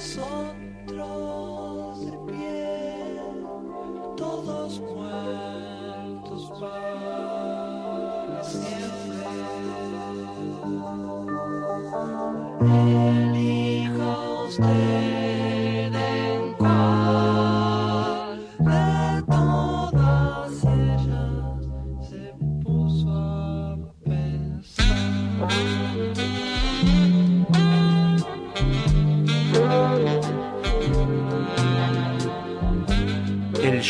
[0.00, 0.54] Cara,
[0.86, 3.20] los otros de pie,
[4.16, 9.30] todos muertos para siempre.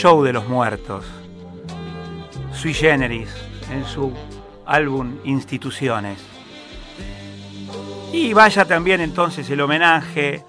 [0.01, 1.05] Show de los muertos,
[2.55, 3.29] sui generis,
[3.71, 4.11] en su
[4.65, 6.19] álbum Instituciones.
[8.11, 10.43] Y vaya también entonces el homenaje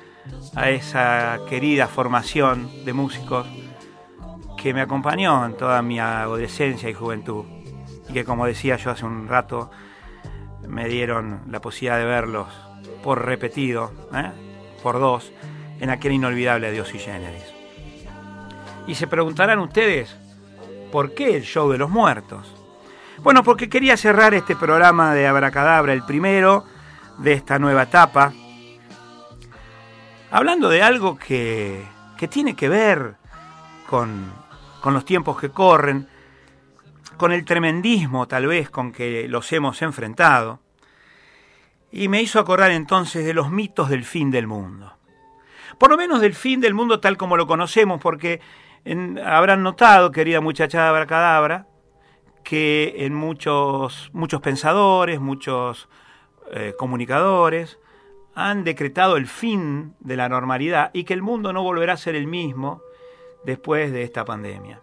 [0.56, 3.46] a esa querida formación de músicos
[4.56, 7.44] que me acompañó en toda mi adolescencia y juventud.
[8.08, 9.70] Y que como decía yo hace un rato,
[10.66, 12.48] me dieron la posibilidad de verlos
[13.04, 14.32] por repetido, ¿eh?
[14.82, 15.34] por dos,
[15.82, 17.61] en aquel inolvidable Dios y Generis.
[18.88, 20.16] Y se preguntarán ustedes,
[20.92, 22.56] ¿por qué el show de los muertos?
[23.20, 26.66] Bueno, porque quería cerrar este programa de Abracadabra, el primero
[27.20, 28.34] de esta nueva etapa,
[30.32, 31.86] hablando de algo que,
[32.18, 33.16] que tiene que ver
[33.88, 34.32] con,
[34.82, 36.08] con los tiempos que corren,
[37.18, 40.60] con el tremendismo tal vez con que los hemos enfrentado,
[41.92, 44.94] y me hizo acordar entonces de los mitos del fin del mundo.
[45.78, 48.42] Por lo menos del fin del mundo tal como lo conocemos, porque
[49.24, 51.68] habrán notado, querida muchacha de Abracadabra,
[52.44, 55.90] que en muchos, muchos pensadores, muchos
[56.52, 57.80] eh, comunicadores,
[58.34, 62.16] han decretado el fin de la normalidad y que el mundo no volverá a ser
[62.16, 62.82] el mismo
[63.46, 64.82] después de esta pandemia.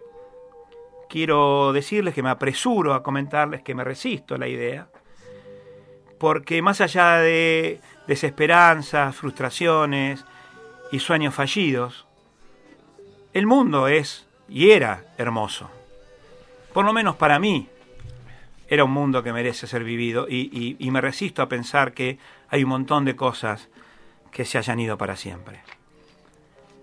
[1.09, 4.89] Quiero decirles que me apresuro a comentarles que me resisto a la idea,
[6.19, 10.25] porque más allá de desesperanzas, frustraciones
[10.93, 12.08] y sueños fallidos,
[13.33, 15.71] el mundo es y era hermoso.
[16.73, 17.69] Por lo menos para mí,
[18.69, 22.19] era un mundo que merece ser vivido y, me resisto a pensar que
[22.49, 23.69] hay un montón de cosas
[24.31, 25.61] que se hayan ido para siempre.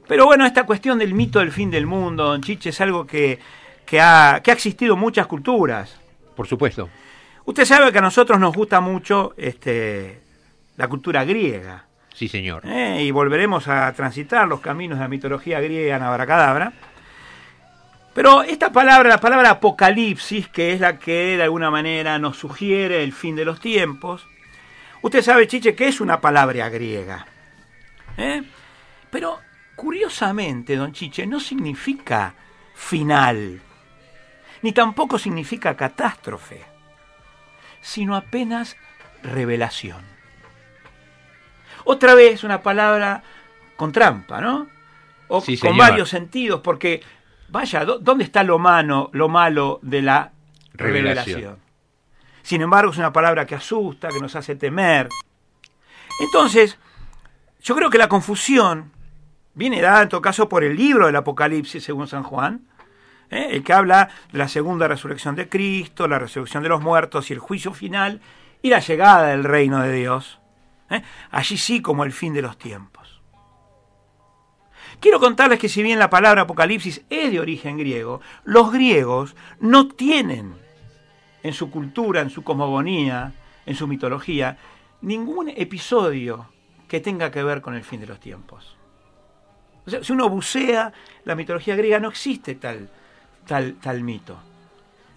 [0.08, 3.39] Pero bueno, esta cuestión del mito del fin del mundo, don Chiche, es algo que,
[4.00, 6.00] ha, que ha existido en muchas culturas.
[6.36, 6.89] Por supuesto.
[7.46, 10.22] Usted sabe que a nosotros nos gusta mucho este,
[10.78, 11.85] la cultura griega.
[12.16, 12.66] Sí, señor.
[12.66, 13.03] ¿Eh?
[13.03, 16.72] Y volveremos a transitar los caminos de la mitología griega en Abracadabra.
[18.13, 23.03] Pero esta palabra, la palabra apocalipsis, que es la que de alguna manera nos sugiere
[23.03, 24.26] el fin de los tiempos,
[25.01, 27.28] usted sabe, Chiche, que es una palabra griega.
[28.16, 28.41] ¿Eh?
[29.09, 29.41] Pero
[29.76, 32.34] curiosamente, don Chiche, no significa
[32.74, 33.59] final,
[34.61, 36.61] ni tampoco significa catástrofe,
[37.82, 38.78] sino apenas
[39.22, 40.14] revelación.
[41.86, 43.24] Otra vez una palabra
[43.78, 44.68] con trampa, ¿no?
[45.28, 47.02] O con varios sentidos, porque
[47.48, 50.32] Vaya, ¿dónde está lo, malo, lo malo de la
[50.74, 51.58] revelación?
[52.42, 55.10] Sin embargo, es una palabra que asusta, que nos hace temer.
[56.20, 56.78] Entonces,
[57.62, 58.92] yo creo que la confusión
[59.54, 62.68] viene dada en todo caso por el libro del Apocalipsis, según San Juan,
[63.30, 63.50] ¿eh?
[63.52, 67.34] el que habla de la segunda resurrección de Cristo, la resurrección de los muertos y
[67.34, 68.22] el juicio final
[68.62, 70.40] y la llegada del reino de Dios.
[70.90, 71.02] ¿Eh?
[71.32, 73.22] Allí sí como el fin de los tiempos.
[75.00, 79.88] Quiero contarles que si bien la palabra apocalipsis es de origen griego, los griegos no
[79.88, 80.56] tienen
[81.44, 83.34] en su cultura, en su cosmogonía,
[83.66, 84.58] en su mitología,
[85.02, 86.50] ningún episodio
[86.88, 88.76] que tenga que ver con el fin de los tiempos.
[89.86, 90.92] O sea, si uno bucea
[91.26, 92.90] la mitología griega, no existe tal,
[93.46, 94.38] tal, tal mito.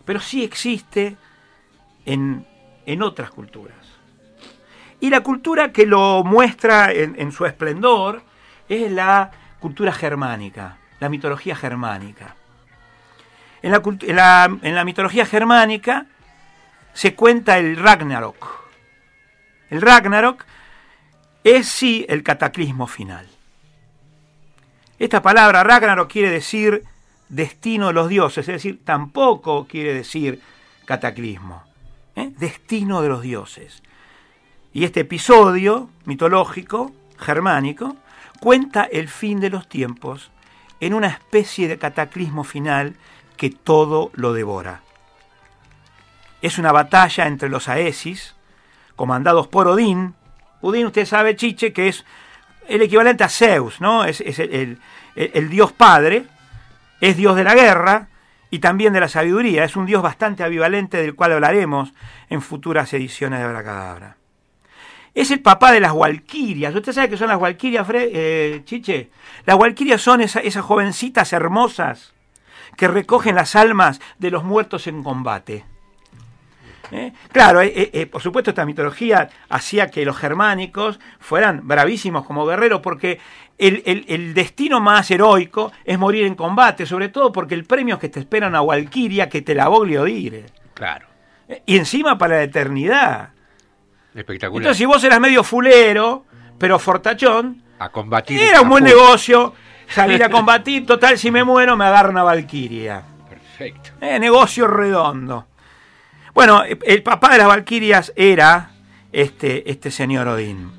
[0.04, 1.16] Pero sí existe
[2.04, 2.46] en,
[2.84, 3.77] en otras culturas.
[5.00, 8.22] Y la cultura que lo muestra en, su esplendor
[8.68, 9.30] es la
[9.60, 12.34] cultura germánica, la mitología germánica.
[13.62, 16.06] En la, mitología germánica
[16.92, 18.58] se cuenta el Ragnarok.
[19.70, 20.44] El Ragnarok
[21.44, 23.28] es sí el cataclismo final.
[24.98, 26.82] Esta palabra Ragnarok quiere decir
[27.28, 30.40] destino de los dioses, es decir, tampoco quiere decir
[30.86, 31.62] cataclismo.
[32.16, 32.32] ¿eh?
[32.36, 33.82] Destino de los dioses.
[34.78, 37.96] Y este episodio mitológico germánico
[38.38, 40.30] cuenta el fin de los tiempos
[40.78, 42.94] en una especie de cataclismo final
[43.36, 44.82] que todo lo devora.
[46.42, 48.36] Es una batalla entre los Aesis,
[48.94, 50.14] comandados por Odín.
[50.60, 52.04] Odín, usted sabe, Chiche, que es
[52.68, 54.04] el equivalente a Zeus, ¿no?
[54.04, 54.78] Es, el,
[55.16, 56.24] el, dios padre,
[57.00, 58.10] es dios de la guerra
[58.48, 59.64] y también de la sabiduría.
[59.64, 61.92] Es un dios bastante ambivalente del cual hablaremos
[62.30, 64.17] en futuras ediciones de Abracadabra.
[65.18, 66.72] Es el papá de las Walquirias.
[66.72, 69.10] ¿Usted sabe qué son las Walquirias, eh, Chiche?
[69.46, 72.14] Las Walquirias son esas jovencitas hermosas
[72.76, 75.64] que recogen las almas de los muertos en combate.
[76.92, 77.12] ¿Eh?
[77.32, 83.18] Claro, eh, por supuesto esta mitología hacía que los germánicos fueran bravísimos como guerreros porque
[83.58, 88.08] el, destino más heroico es morir en combate, sobre todo porque el premio es que
[88.08, 90.46] te espera una Walquiria que te la voglio dire.
[90.74, 91.08] Claro.
[91.66, 93.30] Y encima para la eternidad.
[94.18, 94.62] Espectacular.
[94.62, 96.24] Entonces, si vos eras medio fulero,
[96.58, 99.54] pero fortachón, a combatir era un buen negocio
[99.88, 103.02] salir a combatir, total, si me muero me agarra una valquiria.
[103.28, 103.90] Perfecto.
[104.00, 105.46] Eh, negocio redondo.
[106.34, 108.70] Bueno, el papá de las valquirias era
[109.12, 110.70] este, este señor Odín.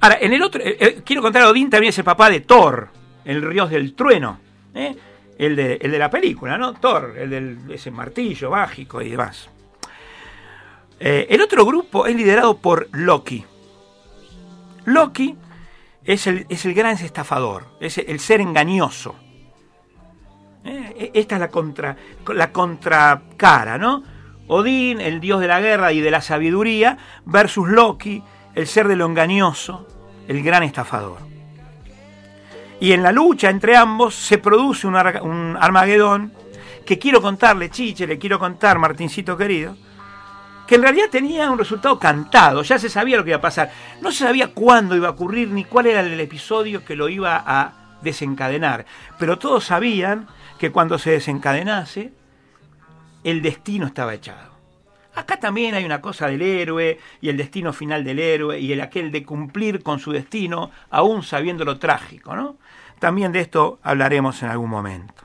[0.00, 2.88] Ahora, en el otro, eh, eh, quiero contar, Odín también es el papá de Thor,
[3.24, 4.40] el Ríos del Trueno,
[4.74, 4.94] ¿eh?
[5.38, 6.74] el, de, el de la película, ¿no?
[6.74, 9.50] Thor, el del ese martillo mágico y demás.
[11.00, 13.44] Eh, el otro grupo es liderado por Loki.
[14.84, 15.36] Loki
[16.04, 19.16] es el, es el gran estafador, es el ser engañoso.
[20.64, 21.96] Eh, Esta es la, contra,
[22.32, 24.02] la contracara, ¿no?
[24.46, 28.22] Odín, el dios de la guerra y de la sabiduría, versus Loki,
[28.54, 29.86] el ser de lo engañoso,
[30.28, 31.18] el gran estafador.
[32.80, 36.32] Y en la lucha entre ambos se produce un, un Armagedón
[36.84, 39.76] que quiero contarle, Chiche, le quiero contar, Martincito querido,
[40.66, 43.70] que en realidad tenía un resultado cantado, ya se sabía lo que iba a pasar.
[44.00, 47.42] No se sabía cuándo iba a ocurrir ni cuál era el episodio que lo iba
[47.46, 48.86] a desencadenar,
[49.18, 50.26] pero todos sabían
[50.58, 52.12] que cuando se desencadenase,
[53.24, 54.54] el destino estaba echado.
[55.14, 58.80] Acá también hay una cosa del héroe y el destino final del héroe y el
[58.80, 62.56] aquel de cumplir con su destino, aún sabiendo lo trágico, ¿no?
[62.98, 65.24] También de esto hablaremos en algún momento.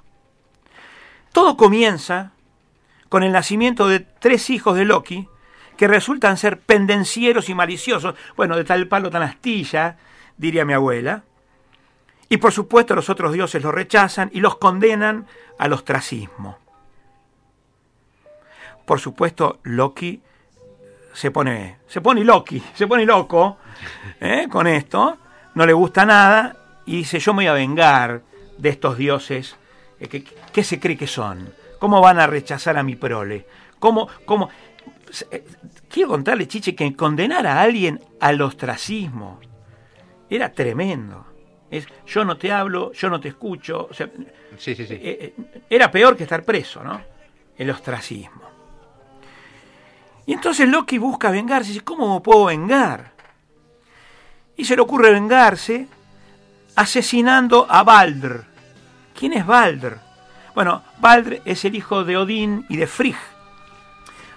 [1.32, 2.34] Todo comienza
[3.10, 5.28] con el nacimiento de tres hijos de Loki
[5.76, 9.98] que resultan ser pendencieros y maliciosos, bueno, de tal palo tan astilla,
[10.38, 11.24] diría mi abuela.
[12.28, 15.26] Y por supuesto los otros dioses los rechazan y los condenan
[15.58, 16.58] al ostracismo.
[18.86, 20.22] Por supuesto, Loki
[21.14, 23.58] se pone, se pone Loki, se pone loco
[24.20, 24.48] ¿eh?
[24.50, 25.18] con esto,
[25.56, 28.22] no le gusta nada y dice, yo me voy a vengar
[28.58, 29.56] de estos dioses,
[30.00, 31.59] eh, ¿qué se cree que son?
[31.80, 33.46] ¿Cómo van a rechazar a mi prole?
[33.80, 34.50] ¿Cómo, cómo?
[35.32, 35.44] Eh,
[35.90, 39.40] Quiero contarle, Chiche, que condenar a alguien al ostracismo
[40.30, 41.26] era tremendo.
[41.72, 43.88] Es, yo no te hablo, yo no te escucho.
[43.90, 44.10] O sea,
[44.58, 44.94] Sí, sí, sí.
[44.96, 47.02] eh, eh, era peor que estar preso, ¿no?
[47.58, 48.42] El ostracismo.
[50.26, 51.70] Y entonces Loki busca vengarse.
[51.70, 53.12] Dice, ¿cómo me puedo vengar?
[54.56, 55.88] Y se le ocurre vengarse
[56.76, 58.44] asesinando a Baldr.
[59.18, 59.98] ¿Quién es Baldr?
[60.60, 63.16] Bueno, Baldr es el hijo de Odín y de Frigg.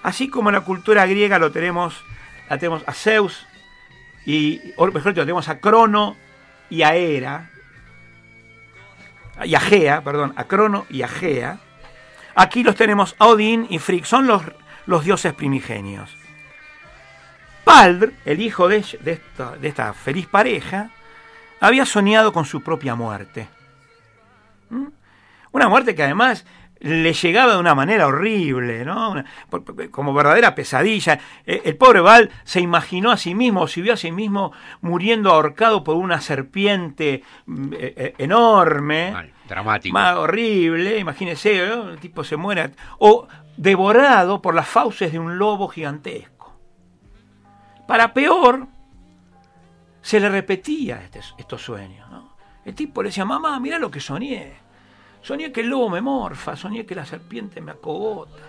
[0.05, 2.05] Así como en la cultura griega lo tenemos,
[2.49, 3.45] la tenemos a Zeus
[4.25, 6.17] y, o mejor dicho, tenemos a Crono
[6.71, 7.51] y a Hera,
[9.45, 11.59] y a Gea, perdón, a Crono y a Gea.
[12.37, 14.45] Aquí los tenemos a Odín y Frigg, son los,
[14.87, 16.17] los dioses primigenios.
[17.65, 20.91] Baldr, el hijo de, esta feliz pareja,
[21.59, 23.49] había soñado con su propia muerte.
[24.71, 25.02] ¿Mm?
[25.53, 26.45] Una muerte que además
[26.81, 29.13] le llegaba de una manera horrible, ¿no?
[29.13, 29.25] Una-
[29.93, 31.21] como verdadera pesadilla.
[31.47, 35.31] Eh, El pobre Val se imaginó a sí mismo, se vio a sí mismo muriendo
[35.31, 39.13] ahorcado por una serpiente mm, eh, eh, enorme.
[39.13, 39.93] Mal, dramático.
[39.93, 41.91] Más horrible, imagínese, ¿no?
[41.91, 42.71] el tipo se muere.
[42.99, 46.59] O devorado por las fauces de un lobo gigantesco.
[47.87, 48.67] Para peor,
[50.01, 52.11] se le repetía este- estos sueños.
[52.11, 52.35] ¿no?
[52.65, 54.55] El tipo le decía, mamá, mira lo que soñé.
[55.23, 58.43] Soñé que el lobo me morfa, soñé que la serpiente me acogota.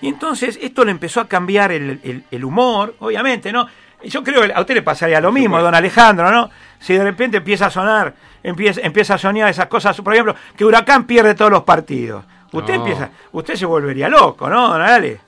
[0.00, 3.66] Y entonces esto le empezó a cambiar el, el- el humor, obviamente, ¿no?
[4.02, 6.48] Y Yo creo que a usted le pasaría lo mismo, don Alejandro, ¿no?
[6.78, 10.64] Si de repente empieza a sonar, empieza, empieza a soñar esas cosas, por ejemplo, que
[10.64, 12.24] Huracán pierde todos los partidos.
[12.52, 12.80] Usted No.
[12.80, 15.20] empieza, usted se volvería loco, ¿no, don Ale?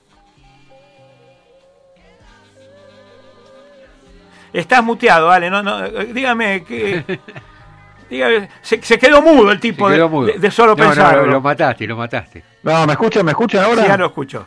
[4.53, 7.21] Estás muteado, Ale, no, no, eh, dígame que.
[8.11, 10.27] dígame, se, se quedó mudo el tipo de- quedó mudo.
[10.27, 11.27] De, de solo No, no, pensarlo.
[11.27, 12.43] lo, lo mataste, lo mataste.
[12.63, 13.25] No, ¿me escuchan?
[13.25, 13.83] ¿Me escuchan ahora?
[13.83, 14.47] Sí, ya lo escucho.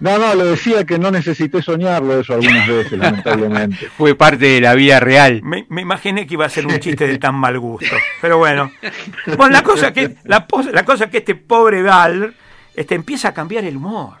[0.00, 3.88] No, no, le decía que no necesité soñarlo eso algunas veces, lamentablemente.
[3.88, 5.40] Fue parte de la vida real.
[5.42, 7.96] Me, me imaginé que iba a ser un chiste de tan mal gusto.
[8.20, 8.70] Pero bueno.
[9.36, 12.32] Bueno, la cosa que, la, la cosa que este pobre Val
[12.76, 14.14] este, empieza a cambiar el humor.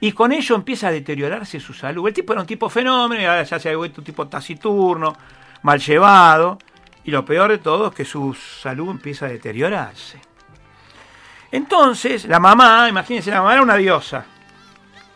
[0.00, 2.06] Y con ello empieza a deteriorarse su salud.
[2.08, 5.16] El tipo era un tipo fenómeno, y ahora ya se ha vuelto un tipo taciturno,
[5.66, 6.58] mal llevado.
[7.04, 10.20] Y lo peor de todo es que su salud empieza a deteriorarse.
[11.52, 14.24] Entonces, la mamá, imagínense, la mamá era una diosa.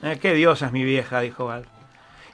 [0.02, 1.66] Eh, qué diosa es mi vieja, dijo Val.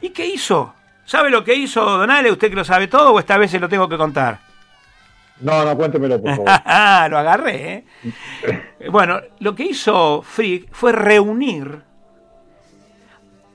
[0.01, 0.74] ¿Y qué hizo?
[1.05, 2.30] ¿Sabe lo que hizo Donale?
[2.30, 4.40] ¿Usted que lo sabe todo o esta vez se lo tengo que contar?
[5.40, 6.47] No, no, cuéntemelo, por favor.
[6.64, 7.72] Ah, lo agarré.
[7.72, 7.84] ¿eh?
[8.90, 11.82] Bueno, lo que hizo Frick fue reunir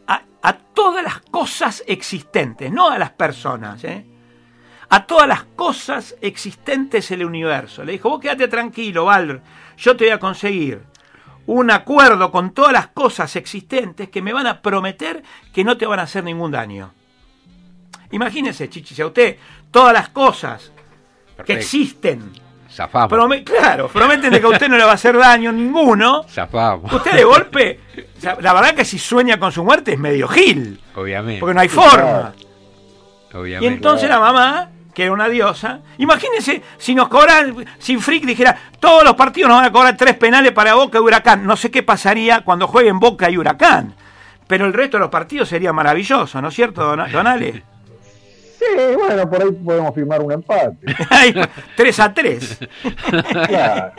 [0.08, 4.11] a, a todas las cosas existentes, no a las personas, ¿eh?
[4.94, 7.84] A todas las cosas existentes en el universo.
[7.84, 9.42] Le dijo, vos quédate tranquilo, Balder,
[9.78, 10.82] yo te voy a conseguir
[11.48, 15.24] un acuerdo con todas las cosas existentes que me van a prometer
[15.54, 16.92] que no te van a hacer ningún daño.
[18.12, 19.38] Imagínese, Chichi, si a usted
[19.72, 20.72] todas las cosas
[21.46, 22.32] que existen,
[23.10, 26.92] prome- claro, prometen de que a usted no le va a hacer daño ninguno, Zafamos.
[26.92, 27.80] usted de golpe,
[28.42, 31.40] la verdad que si sueña con su muerte es medio gil, Obviamente.
[31.40, 32.34] porque no hay forma.
[33.34, 33.74] Y obviamente.
[33.76, 34.70] entonces la mamá,
[35.02, 39.58] que era una diosa, imagínense si nos cobran, si Frick dijera, todos los partidos nos
[39.58, 41.44] van a cobrar tres penales para Boca y Huracán.
[41.44, 43.96] No sé qué pasaría cuando jueguen Boca y Huracán.
[44.46, 47.64] Pero el resto de los partidos sería maravilloso, ¿no es cierto, don, don Ale?
[48.62, 50.78] Sí, bueno, por ahí podemos firmar un empate.
[51.10, 51.34] Ay,
[51.76, 52.60] 3 a 3.
[53.48, 53.94] Claro.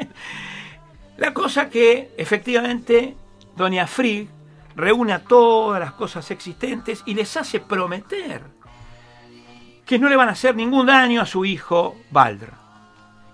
[1.17, 3.17] La cosa que efectivamente
[3.57, 4.29] Doña Frigg
[4.77, 8.62] reúne a todas las cosas existentes y les hace prometer
[9.87, 12.53] que no le van a hacer ningún daño a su hijo Baldr.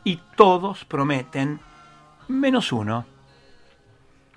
[0.04, 1.60] Y todos prometen,
[2.28, 3.04] menos uno.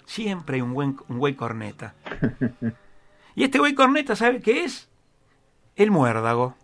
[0.06, 1.96] Siempre hay un, buen, un güey corneta.
[3.36, 4.90] Y este güey corneta, ¿sabe qué es?
[5.76, 6.56] El muérdago.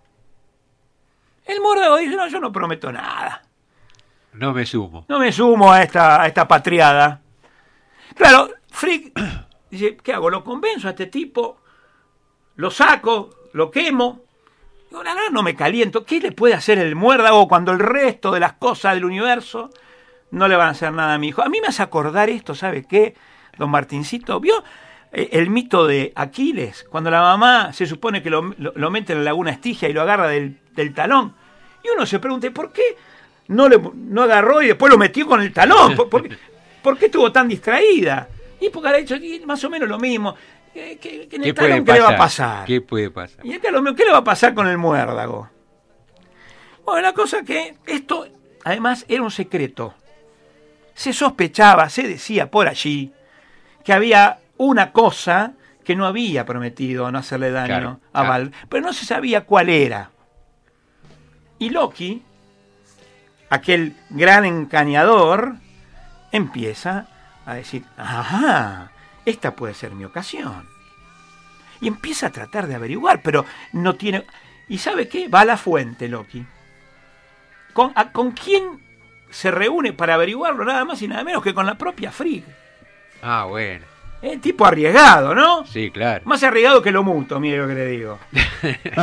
[1.45, 3.41] El muérdago dice, no, yo no prometo nada.
[4.33, 5.05] No me sumo.
[5.07, 7.21] No me sumo a esta, a esta patriada.
[8.15, 9.17] Claro, Frick
[9.71, 10.29] dice, ¿qué hago?
[10.29, 11.61] ¿Lo convenzo a este tipo?
[12.57, 13.29] ¿Lo saco?
[13.53, 14.26] ¿Lo quemo?
[15.31, 16.05] No me caliento.
[16.05, 19.69] ¿Qué le puede hacer el muérdago cuando el resto de las cosas del universo
[20.31, 21.43] no le van a hacer nada a mi hijo?
[21.43, 23.15] A mí me hace acordar esto, ¿sabe qué?
[23.57, 24.63] Don Martincito, ¿vio
[25.11, 26.85] eh, el mito de Aquiles?
[26.89, 28.41] Cuando la mamá se supone que lo,
[28.89, 30.59] mete en la laguna Estigia y lo agarra del,
[30.95, 31.35] talón.
[31.83, 32.95] Y uno se pregunta, ¿por qué
[33.47, 33.79] no, le,
[34.21, 35.95] agarró y después lo metió con el talón?
[35.95, 38.29] ¿Por, qué, estuvo tan distraída?
[38.59, 39.15] Y porque ha hecho
[39.45, 40.35] más o menos lo mismo.
[40.73, 40.91] Que
[41.31, 42.17] en el ¿Qué puede ¿qué le va a pasar?
[42.17, 42.65] pasar?
[42.65, 43.45] ¿Qué puede pasar?
[43.45, 45.49] Y acá lo mismo, ¿qué le va a pasar con el muérdago?
[46.85, 48.27] Bueno, la cosa que esto,
[48.63, 49.93] además, era un secreto.
[50.93, 53.11] Se sospechaba, se decía por allí,
[53.83, 55.53] que había una cosa
[55.83, 58.29] que no había prometido no hacerle daño Claro, a claro.
[58.29, 60.11] Val, pero no se sabía cuál era.
[61.59, 62.23] Y Loki,
[63.49, 65.55] aquel gran encañador,
[66.31, 67.07] empieza
[67.45, 68.91] a decir, ajá,
[69.29, 70.65] esta puede ser mi ocasión.
[71.81, 74.25] Y empieza a tratar de averiguar, pero no tiene...
[74.67, 75.27] ¿Y sabe qué?
[75.27, 76.45] Va a la fuente, Loki.
[77.73, 78.79] ¿Con, a- ¿con quién
[79.29, 80.65] se reúne para averiguarlo?
[80.65, 82.43] Nada más y nada menos que con la propia Frigg.
[83.21, 83.85] Ah, bueno.
[84.21, 85.65] Eh, tipo arriesgado, ¿no?
[85.67, 86.23] Sí, claro.
[86.25, 88.17] Más arriesgado que lo muto, mire lo que le digo.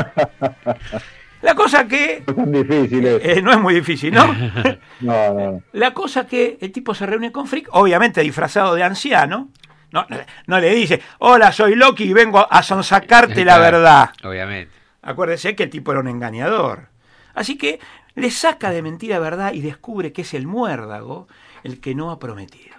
[1.43, 2.25] La cosa que...
[2.35, 4.25] No difícil eh, no es muy difícil, ¿no?
[5.01, 5.63] No, no, no.
[5.73, 9.51] La cosa que el tipo se reúne con Frick, obviamente disfrazado de anciano.
[9.95, 10.05] No,
[10.49, 14.11] no le dice, hola, soy Loki y vengo a sonsacarte la verdad.
[14.25, 14.75] Obviamente.
[15.03, 16.89] Acuérdese que el tipo era un engañador.
[17.33, 17.79] Así que
[18.17, 21.29] le saca de mentira verdad y descubre que es el muérdago
[21.63, 22.75] el que no ha prometido.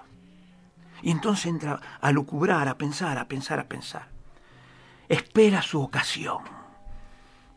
[1.03, 4.07] Y entonces entra a lucubrar, a pensar, a pensar, a pensar.
[5.07, 6.39] Espera su ocasión.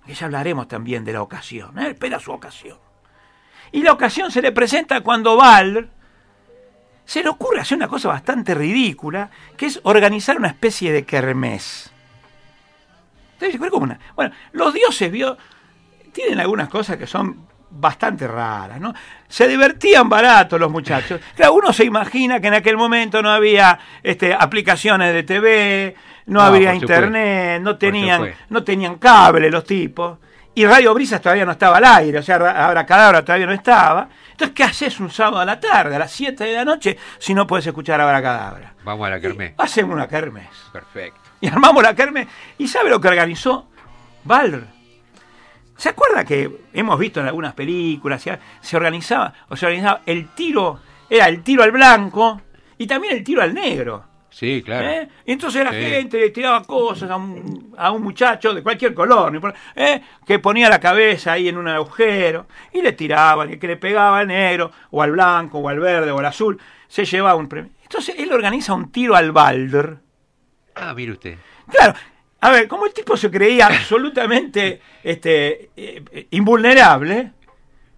[0.06, 1.76] Que ya hablaremos también de la ocasión.
[1.80, 1.88] ¿eh?
[1.88, 2.78] Espera su ocasión.
[3.72, 5.90] Y la ocasión se le presenta cuando Val
[7.08, 11.90] se le ocurre hacer una cosa bastante ridícula, que es organizar una especie de kermés.
[13.32, 13.98] Entonces, ¿pero cómo una?
[14.14, 15.38] Bueno, los dioses vio,
[16.12, 18.92] tienen algunas cosas que son bastante raras, ¿no?
[19.26, 21.18] Se divertían barato los muchachos.
[21.34, 26.40] Claro, uno se imagina que en aquel momento no había este, aplicaciones de TV, no,
[26.40, 30.18] No, había internet, no tenían, no tenían cable los tipos.
[30.58, 34.08] Y Radio Brisas todavía no estaba al aire, o sea, ahora Cadabra todavía no estaba.
[34.32, 37.32] Entonces, ¿qué haces un sábado a la tarde, a las 7 de la noche, si
[37.32, 38.74] no puedes escuchar Ahora Cadabra?
[38.82, 39.52] Vamos a la kermés.
[39.56, 40.48] Hacemos una kermés.
[40.72, 41.20] Perfecto.
[41.40, 42.26] Y armamos la kermés.
[42.58, 43.68] ¿Y sabe lo que organizó
[44.24, 44.66] Valr?
[45.76, 48.28] ¿Se acuerda que hemos visto en algunas películas,
[48.60, 52.40] se organizaba, o se organizaba el tiro, era el tiro al blanco
[52.76, 54.07] y también el tiro al negro?
[54.38, 54.88] Sí, claro.
[54.88, 55.08] ¿eh?
[55.26, 55.80] Y entonces la Sí.
[55.80, 60.00] gente le tiraba cosas a un, a un muchacho de cualquier color, ¿eh?
[60.24, 64.20] que ponía la cabeza ahí en un agujero y le tiraban, y que le pegaba
[64.20, 66.56] al negro, o al blanco, o al verde, o al azul,
[66.86, 67.72] se llevaba un premio.
[67.82, 69.96] Entonces él organiza un tiro al Balder.
[70.76, 71.36] Ah, mire usted.
[71.68, 71.94] Claro,
[72.40, 77.32] a ver, como el tipo se creía absolutamente este, eh, eh, invulnerable,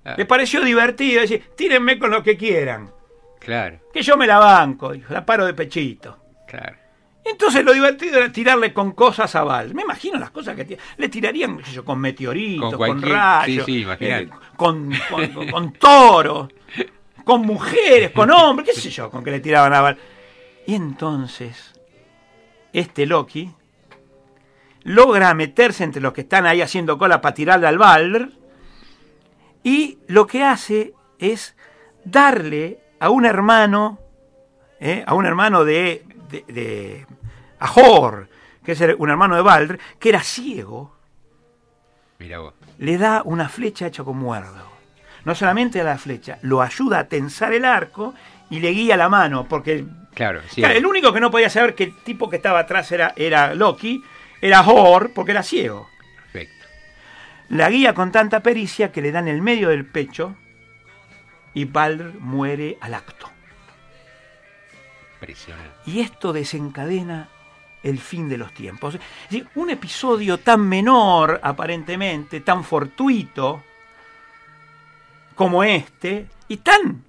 [0.06, 2.90] Ah, le pareció divertido decir, tírenme con lo que quieran,
[3.38, 6.16] Claro, que yo me la banco, dijo, la paro de pechito.
[6.50, 6.76] Claro.
[7.22, 9.74] Entonces lo divertido era tirarle con cosas a Val.
[9.74, 13.66] Me imagino las cosas que tira- le tirarían, qué sé yo, con meteoritos, Con rayos,
[13.66, 14.22] sí, sí, imaginate.
[14.24, 16.48] eh, con, con, con- toros,
[17.24, 19.98] con mujeres, con hombres, qué sé yo, con que le tiraban a Val.
[20.66, 21.78] Y entonces,
[22.72, 23.50] este Loki
[24.82, 28.30] logra meterse entre los que están ahí haciendo cola para tirarle al Balder
[29.62, 31.54] y lo que hace es
[32.04, 33.98] darle a un hermano,
[34.80, 35.04] ¿eh?
[35.06, 37.06] a un hermano de, de, de
[37.58, 38.28] Ahor,
[38.64, 40.96] que es un hermano de Balder, que era ciego,
[42.38, 42.54] vos.
[42.78, 44.68] le da una flecha hecha con muerdo.
[45.24, 48.14] No solamente a la flecha, lo ayuda a tensar el arco
[48.48, 49.84] y le guía la mano, porque
[50.14, 50.60] Claro, sí.
[50.62, 53.54] claro, el único que no podía saber que el tipo que estaba atrás era, era
[53.54, 54.02] Loki,
[54.40, 55.88] era Thor, porque era ciego.
[56.32, 56.66] Perfecto.
[57.50, 60.34] La guía con tanta pericia que le dan el medio del pecho
[61.54, 63.29] y Balder muere al acto.
[65.86, 67.28] Y esto desencadena
[67.82, 68.98] el fin de los tiempos.
[69.54, 73.62] Un episodio tan menor, aparentemente, tan fortuito
[75.34, 77.04] como este, y tan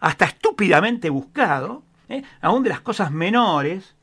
[0.00, 2.22] hasta estúpidamente buscado, ¿eh?
[2.40, 3.94] aún de las cosas menores,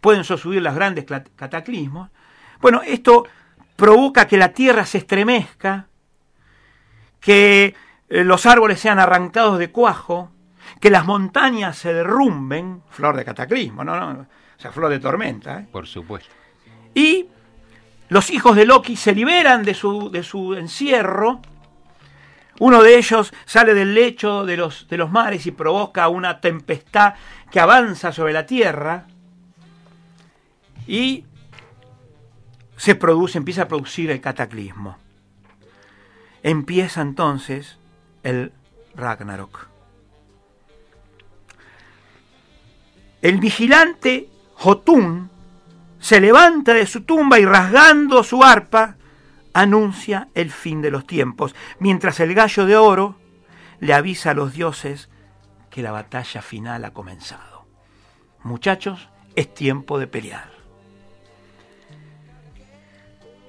[0.00, 1.04] pueden sosubir los grandes
[1.36, 2.10] cataclismos.
[2.60, 3.26] Bueno, esto
[3.76, 5.86] provoca que la tierra se estremezca,
[7.20, 7.74] que
[8.08, 10.32] eh, los árboles sean arrancados de cuajo,
[10.80, 13.98] que las montañas se derrumben, flor de cataclismo, ¿no?
[13.98, 14.20] no
[14.60, 15.60] o sea, flor de tormenta.
[15.60, 15.66] ¿eh?
[15.72, 16.30] Por supuesto.
[16.94, 17.28] Y
[18.10, 21.40] los hijos de Loki se liberan de su, de su encierro.
[22.58, 27.14] Uno de ellos sale del lecho de los, de los mares y provoca una tempestad
[27.50, 29.06] que avanza sobre la tierra.
[30.86, 31.24] Y
[32.76, 34.98] se produce, empieza a producir el cataclismo.
[36.42, 37.78] Empieza entonces
[38.24, 38.52] el
[38.94, 39.69] Ragnarok.
[43.22, 45.30] El vigilante Jotun
[45.98, 48.96] se levanta de su tumba y rasgando su arpa
[49.52, 53.16] anuncia el fin de los tiempos, mientras el gallo de oro
[53.80, 55.10] le avisa a los dioses
[55.68, 57.66] que la batalla final ha comenzado.
[58.42, 60.50] Muchachos, es tiempo de pelear.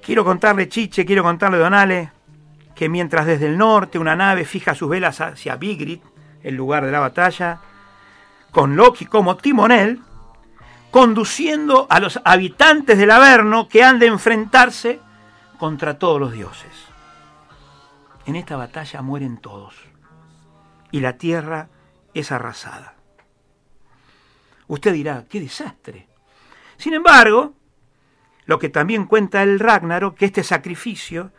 [0.02, 2.10] Quiero contarle, Chiche, quiero contarle, Donale,
[2.74, 6.00] que mientras desde el norte una nave fija sus velas hacia Vigrid,
[6.42, 7.60] el lugar de la batalla,
[8.52, 10.00] con Loki como timonel,
[10.90, 15.00] conduciendo a los habitantes del Averno que han de enfrentarse
[15.58, 16.70] contra todos los dioses.
[18.26, 19.74] En esta batalla mueren todos
[20.90, 21.70] y la tierra
[22.14, 22.94] es arrasada.
[24.68, 26.08] Usted dirá, qué desastre.
[26.76, 27.54] Sin embargo,
[28.44, 31.32] lo que también cuenta el Ragnarok, que este sacrificio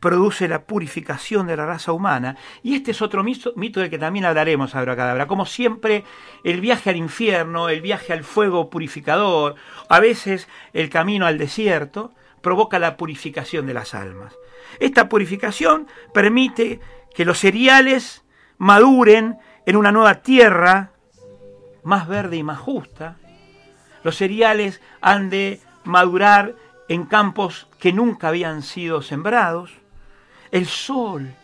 [0.00, 2.36] produce la purificación de la raza humana.
[2.62, 5.26] Y este es otro mito, del que también hablaremos, Abracadabra.
[5.26, 6.04] Como siempre,
[6.44, 9.56] el viaje al infierno, el viaje al fuego purificador,
[9.88, 14.36] a veces el camino al desierto, provoca la purificación de las almas.
[14.78, 16.80] Esta purificación permite
[17.14, 18.24] que los cereales
[18.58, 20.92] maduren en una nueva tierra
[21.82, 23.16] más verde y más justa.
[24.02, 26.54] Los cereales han de madurar
[26.88, 29.72] en campos que nunca habían sido sembrados.
[30.50, 31.34] El sol,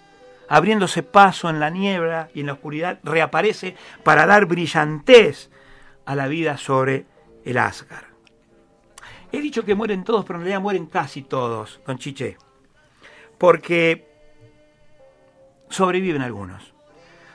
[0.48, 5.50] abriéndose paso en la niebla y en la oscuridad, reaparece para dar brillantez
[6.04, 7.06] a la vida sobre
[7.44, 8.06] el Asgard.
[9.32, 12.36] He dicho que mueren todos, pero en realidad mueren casi todos, don Chiché.
[13.38, 14.06] Porque
[15.70, 16.74] sobreviven algunos.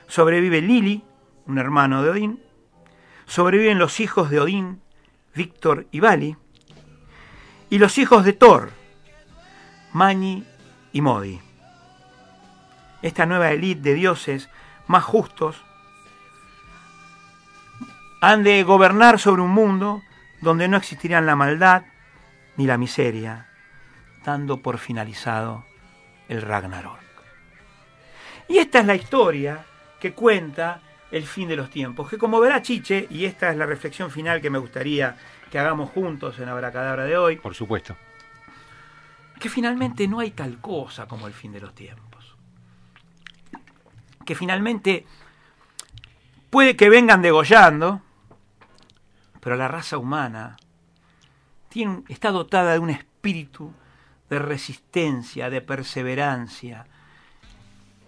[0.06, 1.02] Sobrevive Lili,
[1.46, 2.42] un hermano de Odín.
[3.26, 4.80] Sobreviven los hijos de Odín,
[5.34, 6.36] Víctor y Vali.
[7.68, 8.70] Y los hijos de Thor,
[9.92, 10.44] Mani
[10.92, 11.40] y Modi.
[13.02, 14.48] Esta nueva élite de dioses
[14.86, 15.62] más justos
[18.20, 20.02] han de gobernar sobre un mundo
[20.40, 21.82] donde no existirán la maldad
[22.56, 23.48] ni la miseria,
[24.24, 25.64] dando por finalizado
[26.28, 26.98] el Ragnarok.
[28.48, 29.64] Y esta es la historia
[30.00, 30.80] que cuenta
[31.10, 34.40] el fin de los tiempos, que como verá Chiche, y esta es la reflexión final
[34.40, 35.16] que me gustaría
[35.50, 37.96] que hagamos juntos en Abracadabra de hoy, Por supuesto.
[39.38, 42.07] que finalmente no hay tal cosa como el fin de los tiempos.
[44.28, 45.06] Que finalmente
[46.50, 48.02] puede que vengan degollando,
[49.40, 50.58] pero la raza humana
[51.70, 53.72] tiene, está dotada de un espíritu
[54.28, 56.84] de resistencia, de perseverancia,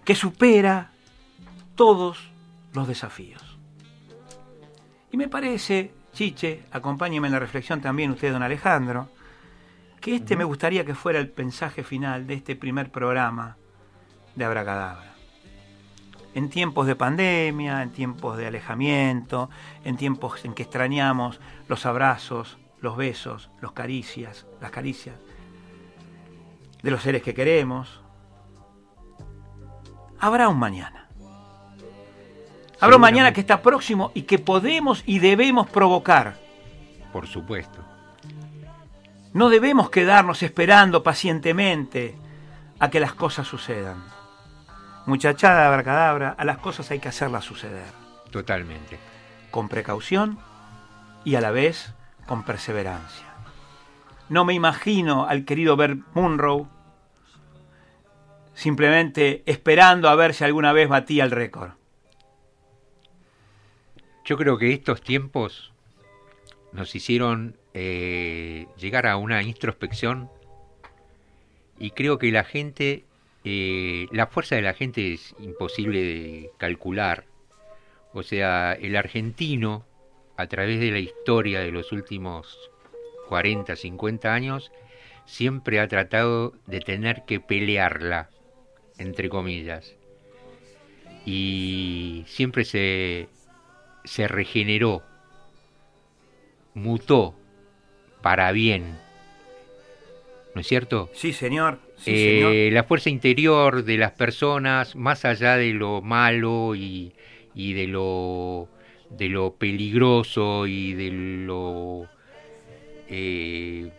[0.04, 0.90] que supera
[1.74, 2.30] todos
[2.74, 3.56] los desafíos.
[5.10, 9.08] Y me parece, Chiche, acompáñeme en la reflexión también usted, don Alejandro,
[10.02, 13.56] que este me gustaría que fuera el mensaje final de este primer programa
[14.36, 15.09] de Abracadabra.
[16.34, 19.50] En tiempos de pandemia, en tiempos de alejamiento,
[19.84, 25.16] en tiempos en que extrañamos los abrazos, los besos, los caricias, las caricias
[26.82, 28.00] de los seres que queremos,
[30.18, 31.08] habrá un mañana.
[32.80, 36.38] Habrá un mañana que está próximo y que podemos y debemos provocar.
[37.12, 37.84] Por supuesto.
[39.32, 42.16] No debemos quedarnos esperando pacientemente
[42.78, 44.02] a que las cosas sucedan.
[45.06, 47.86] Muchachada abracadabra, a las cosas hay que hacerlas suceder.
[48.30, 48.98] Totalmente.
[49.50, 50.38] Con precaución
[51.24, 51.94] y a la vez
[52.26, 53.26] con perseverancia.
[54.28, 56.68] no me imagino al querido Bert Munro
[58.54, 61.70] simplemente esperando a ver si alguna vez batía el récord.
[64.24, 65.72] Yo creo que estos tiempos
[66.72, 70.30] nos hicieron eh, llegar a una introspección
[71.78, 73.06] y creo que la gente,
[73.44, 77.24] eh, la fuerza de la gente es imposible de calcular.
[78.12, 79.86] O sea, el argentino,
[80.36, 82.70] a través de la historia de los últimos
[83.28, 84.72] 40, 50 años,
[85.24, 88.30] siempre ha tratado de tener que pelearla,
[88.98, 89.94] entre comillas.
[91.24, 93.28] Y siempre se,
[94.04, 95.02] se regeneró,
[96.74, 97.34] mutó
[98.22, 98.98] para bien
[100.54, 101.10] ¿no es cierto?
[101.14, 101.78] Sí, señor.
[102.06, 107.12] Eh, la fuerza interior de las personas, más allá de lo malo y,
[107.54, 108.68] de lo
[109.10, 112.06] de lo peligroso y de lo
[113.08, 113.90] eh,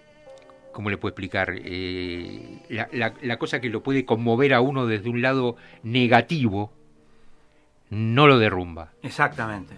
[0.71, 1.53] ¿cómo le puedo explicar?
[1.53, 6.71] Eh, la, la, cosa que lo puede conmover a uno desde un lado negativo,
[7.89, 8.93] no lo derrumba.
[9.03, 9.75] Exactamente.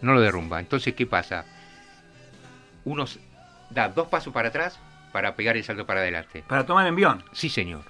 [0.00, 0.58] No lo derrumba.
[0.58, 1.44] Entonces, ¿qué pasa?
[2.84, 3.04] Uno
[3.70, 4.80] da dos pasos para atrás
[5.14, 6.42] para pegar el salto para adelante.
[6.44, 7.22] Para tomar envión.
[7.30, 7.82] Sí, señor.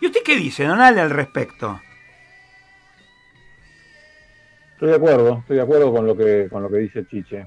[0.00, 1.78] ¿Y usted qué dice, Donald, al respecto?
[4.72, 7.46] Estoy de acuerdo, estoy de acuerdo con lo que, con lo que dice Chiche.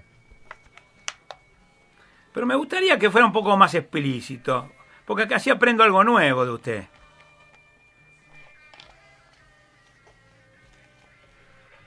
[2.31, 4.69] Pero me gustaría que fuera un poco más explícito,
[5.03, 6.83] porque así aprendo algo nuevo de usted.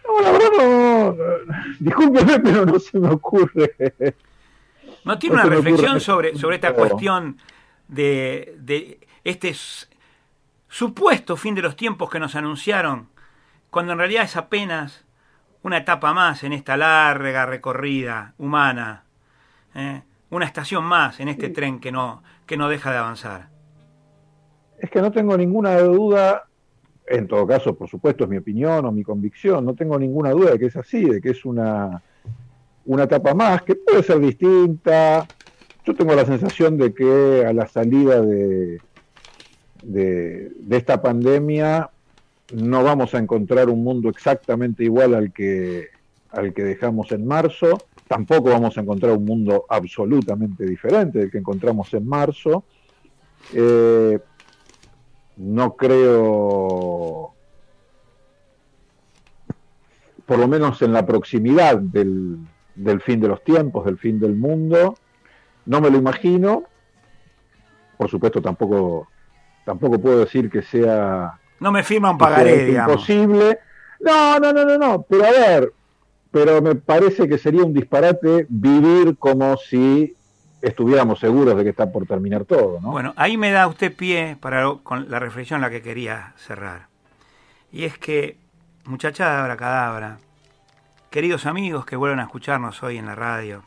[0.04, 1.16] No, la verdad no.
[1.78, 4.16] Discúlpeme, pero no se me ocurre.
[5.04, 7.38] ¿No tiene una reflexión sobre, sobre esta cuestión
[7.88, 9.54] de, de este
[10.68, 13.08] supuesto fin de los tiempos que nos anunciaron,
[13.70, 15.04] cuando en realidad es apenas
[15.62, 19.04] una etapa más en esta larga recorrida humana,
[19.74, 20.02] ¿eh?
[20.30, 23.48] una estación más en este tren que no, que no deja de avanzar?
[24.78, 26.44] Es que no tengo ninguna duda,
[27.06, 30.52] en todo caso, por supuesto, es mi opinión o mi convicción, no tengo ninguna duda
[30.52, 32.02] de que es así, de que es una
[32.90, 35.24] una etapa más que puede ser distinta.
[35.84, 38.80] Yo tengo la sensación de que a la salida de,
[39.84, 41.88] de, esta pandemia
[42.52, 45.86] no vamos a encontrar un mundo exactamente igual al que,
[46.30, 47.78] al que dejamos en marzo.
[48.08, 52.64] Tampoco vamos a encontrar un mundo absolutamente diferente del que encontramos en marzo.
[53.54, 54.18] Eh,
[55.36, 57.34] no creo,
[60.26, 62.40] por lo menos en la proximidad del,
[62.74, 64.96] del fin de los tiempos, del fin del mundo.
[65.66, 66.64] No me lo imagino.
[67.96, 69.08] Por supuesto, tampoco,
[69.64, 71.38] tampoco puedo decir que sea.
[71.60, 73.58] No me firma un pagaré, Imposible.
[74.00, 75.02] No, no, no, no, no.
[75.02, 75.72] Pero a ver,
[76.30, 80.16] pero me parece que sería un disparate vivir como si
[80.62, 82.90] estuviéramos seguros de que está por terminar todo, ¿no?
[82.90, 86.88] Bueno, ahí me da usted pie para con la reflexión en la que quería cerrar.
[87.72, 88.36] Y es que,
[88.84, 90.18] muchachada cadabra
[91.10, 93.64] Queridos amigos que vuelven a escucharnos hoy en la radio,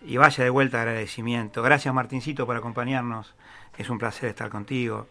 [0.00, 1.62] y vaya de vuelta agradecimiento.
[1.62, 3.34] Gracias Martincito por acompañarnos,
[3.76, 5.08] es un placer estar contigo.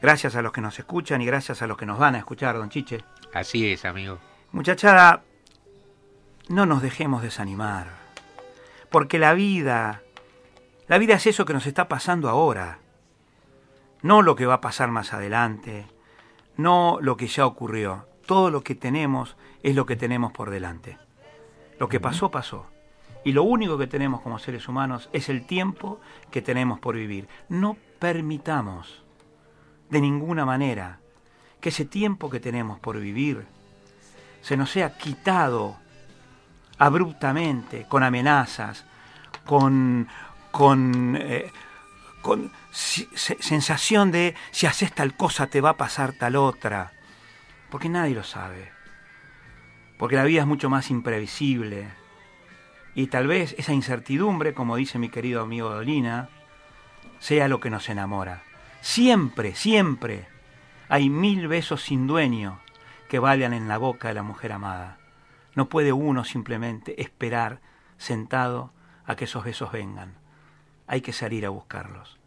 [0.00, 2.56] Gracias a los que nos escuchan y gracias a los que nos van a escuchar,
[2.56, 3.02] don Chiche.
[3.34, 4.18] Así es, amigo.
[4.52, 5.24] Muchachada,
[6.48, 7.88] no nos dejemos desanimar,
[8.88, 10.02] porque la vida,
[10.86, 12.78] la vida es eso que nos está pasando ahora,
[14.02, 15.88] no lo que va a pasar más adelante,
[16.56, 18.06] no lo que ya ocurrió.
[18.26, 20.98] Todo lo que tenemos es lo que tenemos por delante.
[21.78, 22.66] Lo que pasó, pasó.
[23.24, 26.00] Y lo único que tenemos como seres humanos es el tiempo
[26.30, 27.28] que tenemos por vivir.
[27.48, 29.02] No permitamos
[29.90, 31.00] de ninguna manera
[31.60, 33.46] que ese tiempo que tenemos por vivir
[34.40, 35.76] se nos sea quitado
[36.78, 38.86] abruptamente, con amenazas,
[39.44, 40.08] con,
[40.50, 41.52] con, eh,
[42.22, 46.92] con sensación de si haces tal cosa te va a pasar tal otra,
[47.70, 48.79] porque nadie lo sabe
[50.00, 51.90] porque la vida es mucho más imprevisible.
[52.94, 56.30] Y tal vez esa incertidumbre, como dice mi querido amigo Dolina,
[57.18, 58.42] sea lo que nos enamora.
[58.80, 60.26] Siempre, siempre
[60.88, 62.60] hay mil besos sin dueño
[63.10, 64.96] que valgan en la boca de la mujer amada.
[65.54, 67.60] No puede uno simplemente esperar
[67.98, 68.72] sentado
[69.04, 70.14] a que esos besos vengan.
[70.86, 72.18] Hay que salir a buscarlos.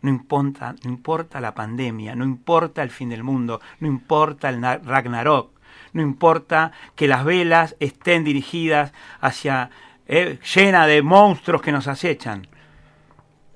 [0.00, 4.60] No importa, no importa la pandemia, no importa el fin del mundo, no importa el
[4.60, 5.61] Ragnarok,
[5.92, 9.70] no importa que las velas estén dirigidas hacia
[10.06, 12.46] eh, llena de monstruos que nos acechan.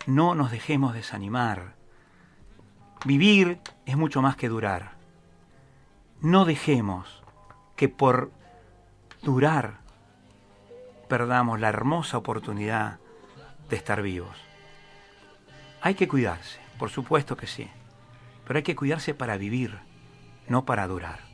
[0.07, 1.75] No nos dejemos desanimar.
[3.05, 4.93] Vivir es mucho más que durar.
[6.21, 7.23] No dejemos
[7.75, 8.31] que por
[9.23, 9.79] durar
[11.09, 12.99] perdamos la hermosa oportunidad
[13.69, 14.37] de estar vivos.
[15.83, 17.69] Hay que cuidarse, por supuesto que sí,
[18.47, 19.79] pero hay que cuidarse para vivir,
[20.49, 21.26] no para durar.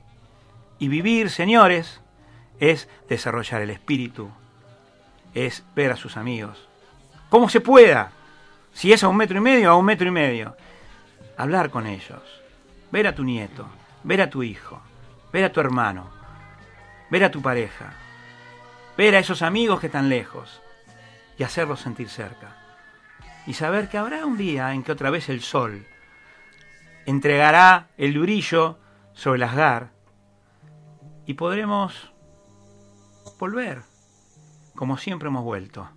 [0.83, 2.01] Y vivir, señores,
[2.59, 4.33] es desarrollar el espíritu,
[5.33, 6.69] es ver a sus amigos,
[7.31, 8.11] como se pueda,
[8.73, 10.57] si es a un metro y medio, a un metro y medio,
[11.37, 12.21] hablar con ellos,
[12.91, 13.65] ver a tu nieto,
[14.03, 14.83] ver a tu hijo,
[15.33, 16.11] ver a tu hermano,
[17.11, 17.93] ver a tu pareja,
[18.97, 20.63] ver a esos amigos que están lejos
[21.39, 22.57] y hacerlos sentir cerca.
[23.47, 25.87] Y saber que habrá un día en que otra vez el sol
[27.07, 28.81] entregará el brillo
[29.13, 30.02] sobre las gar
[31.27, 32.13] y podremos
[33.39, 33.83] volver
[34.75, 35.89] como siempre hemos vuelto,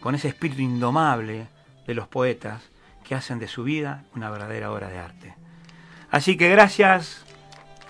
[0.00, 1.48] con ese espíritu indomable
[1.86, 2.62] de los poetas
[3.02, 5.34] que hacen de su vida una verdadera obra de arte.
[6.10, 7.24] Así que gracias,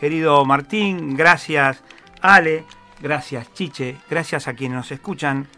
[0.01, 1.83] querido Martín, gracias
[2.23, 2.65] Ale,
[3.01, 5.49] gracias Chiche, gracias a quienes nos escuchan.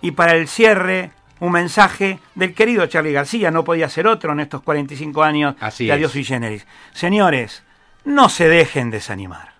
[0.00, 4.40] Y para el cierre, un mensaje del querido Charlie García, no podía ser otro en
[4.40, 6.16] estos 45 años Así de Adiós es.
[6.16, 6.66] y Generis.
[6.92, 7.64] Señores,
[8.04, 9.57] no se dejen desanimar.